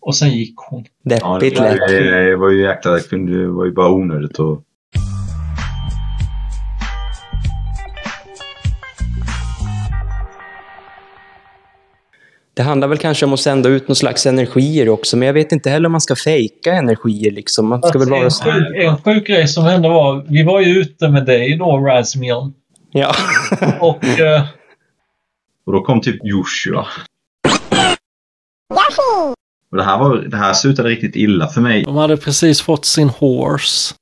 Och 0.00 0.16
sen 0.16 0.30
gick 0.30 0.54
hon. 0.56 0.84
Ja, 1.02 1.38
det, 1.40 1.46
deppigt 1.46 1.58
lätt. 1.58 1.90
ju- 1.90 2.10
det 2.10 2.36
var 2.36 2.50
ju 2.50 2.62
jäkla... 2.62 2.90
Det 2.90 3.26
det 3.26 3.46
var 3.46 3.64
ju 3.64 3.72
bara 3.72 3.90
onödigt 3.90 4.40
att... 4.40 4.62
Det 12.54 12.62
handlar 12.62 12.88
väl 12.88 12.98
kanske 12.98 13.26
om 13.26 13.32
att 13.32 13.40
sända 13.40 13.68
ut 13.68 13.88
någon 13.88 13.96
slags 13.96 14.26
energier 14.26 14.88
också, 14.88 15.16
men 15.16 15.26
jag 15.26 15.32
vet 15.32 15.52
inte 15.52 15.70
heller 15.70 15.86
om 15.86 15.92
man 15.92 16.00
ska 16.00 16.16
fejka 16.16 16.72
energier 16.72 17.30
liksom. 17.30 17.68
Man 17.68 17.82
ska 17.82 17.98
väl 17.98 18.10
vara... 18.10 18.24
en, 18.24 18.30
sjuk, 18.30 18.76
en 18.76 18.96
sjuk 18.96 19.26
grej 19.26 19.48
som 19.48 19.64
hände 19.64 19.88
var, 19.88 20.26
vi 20.28 20.42
var 20.42 20.60
ju 20.60 20.80
ute 20.80 21.08
med 21.08 21.26
dig 21.26 21.56
då, 21.56 21.78
Razmiel. 21.78 22.52
Ja. 22.90 23.14
Och 23.80 24.04
eh, 24.04 24.42
Och 25.66 25.72
då 25.72 25.80
kom 25.82 26.00
typ 26.00 26.20
Joshua. 26.24 26.86
Och 29.70 29.76
det 29.76 29.82
här, 29.82 29.98
var, 29.98 30.16
det 30.16 30.36
här 30.36 30.52
slutade 30.54 30.88
riktigt 30.88 31.16
illa 31.16 31.48
för 31.48 31.60
mig. 31.60 31.82
de 31.84 31.96
hade 31.96 32.16
precis 32.16 32.60
fått 32.60 32.84
sin 32.84 33.08
horse. 33.08 33.94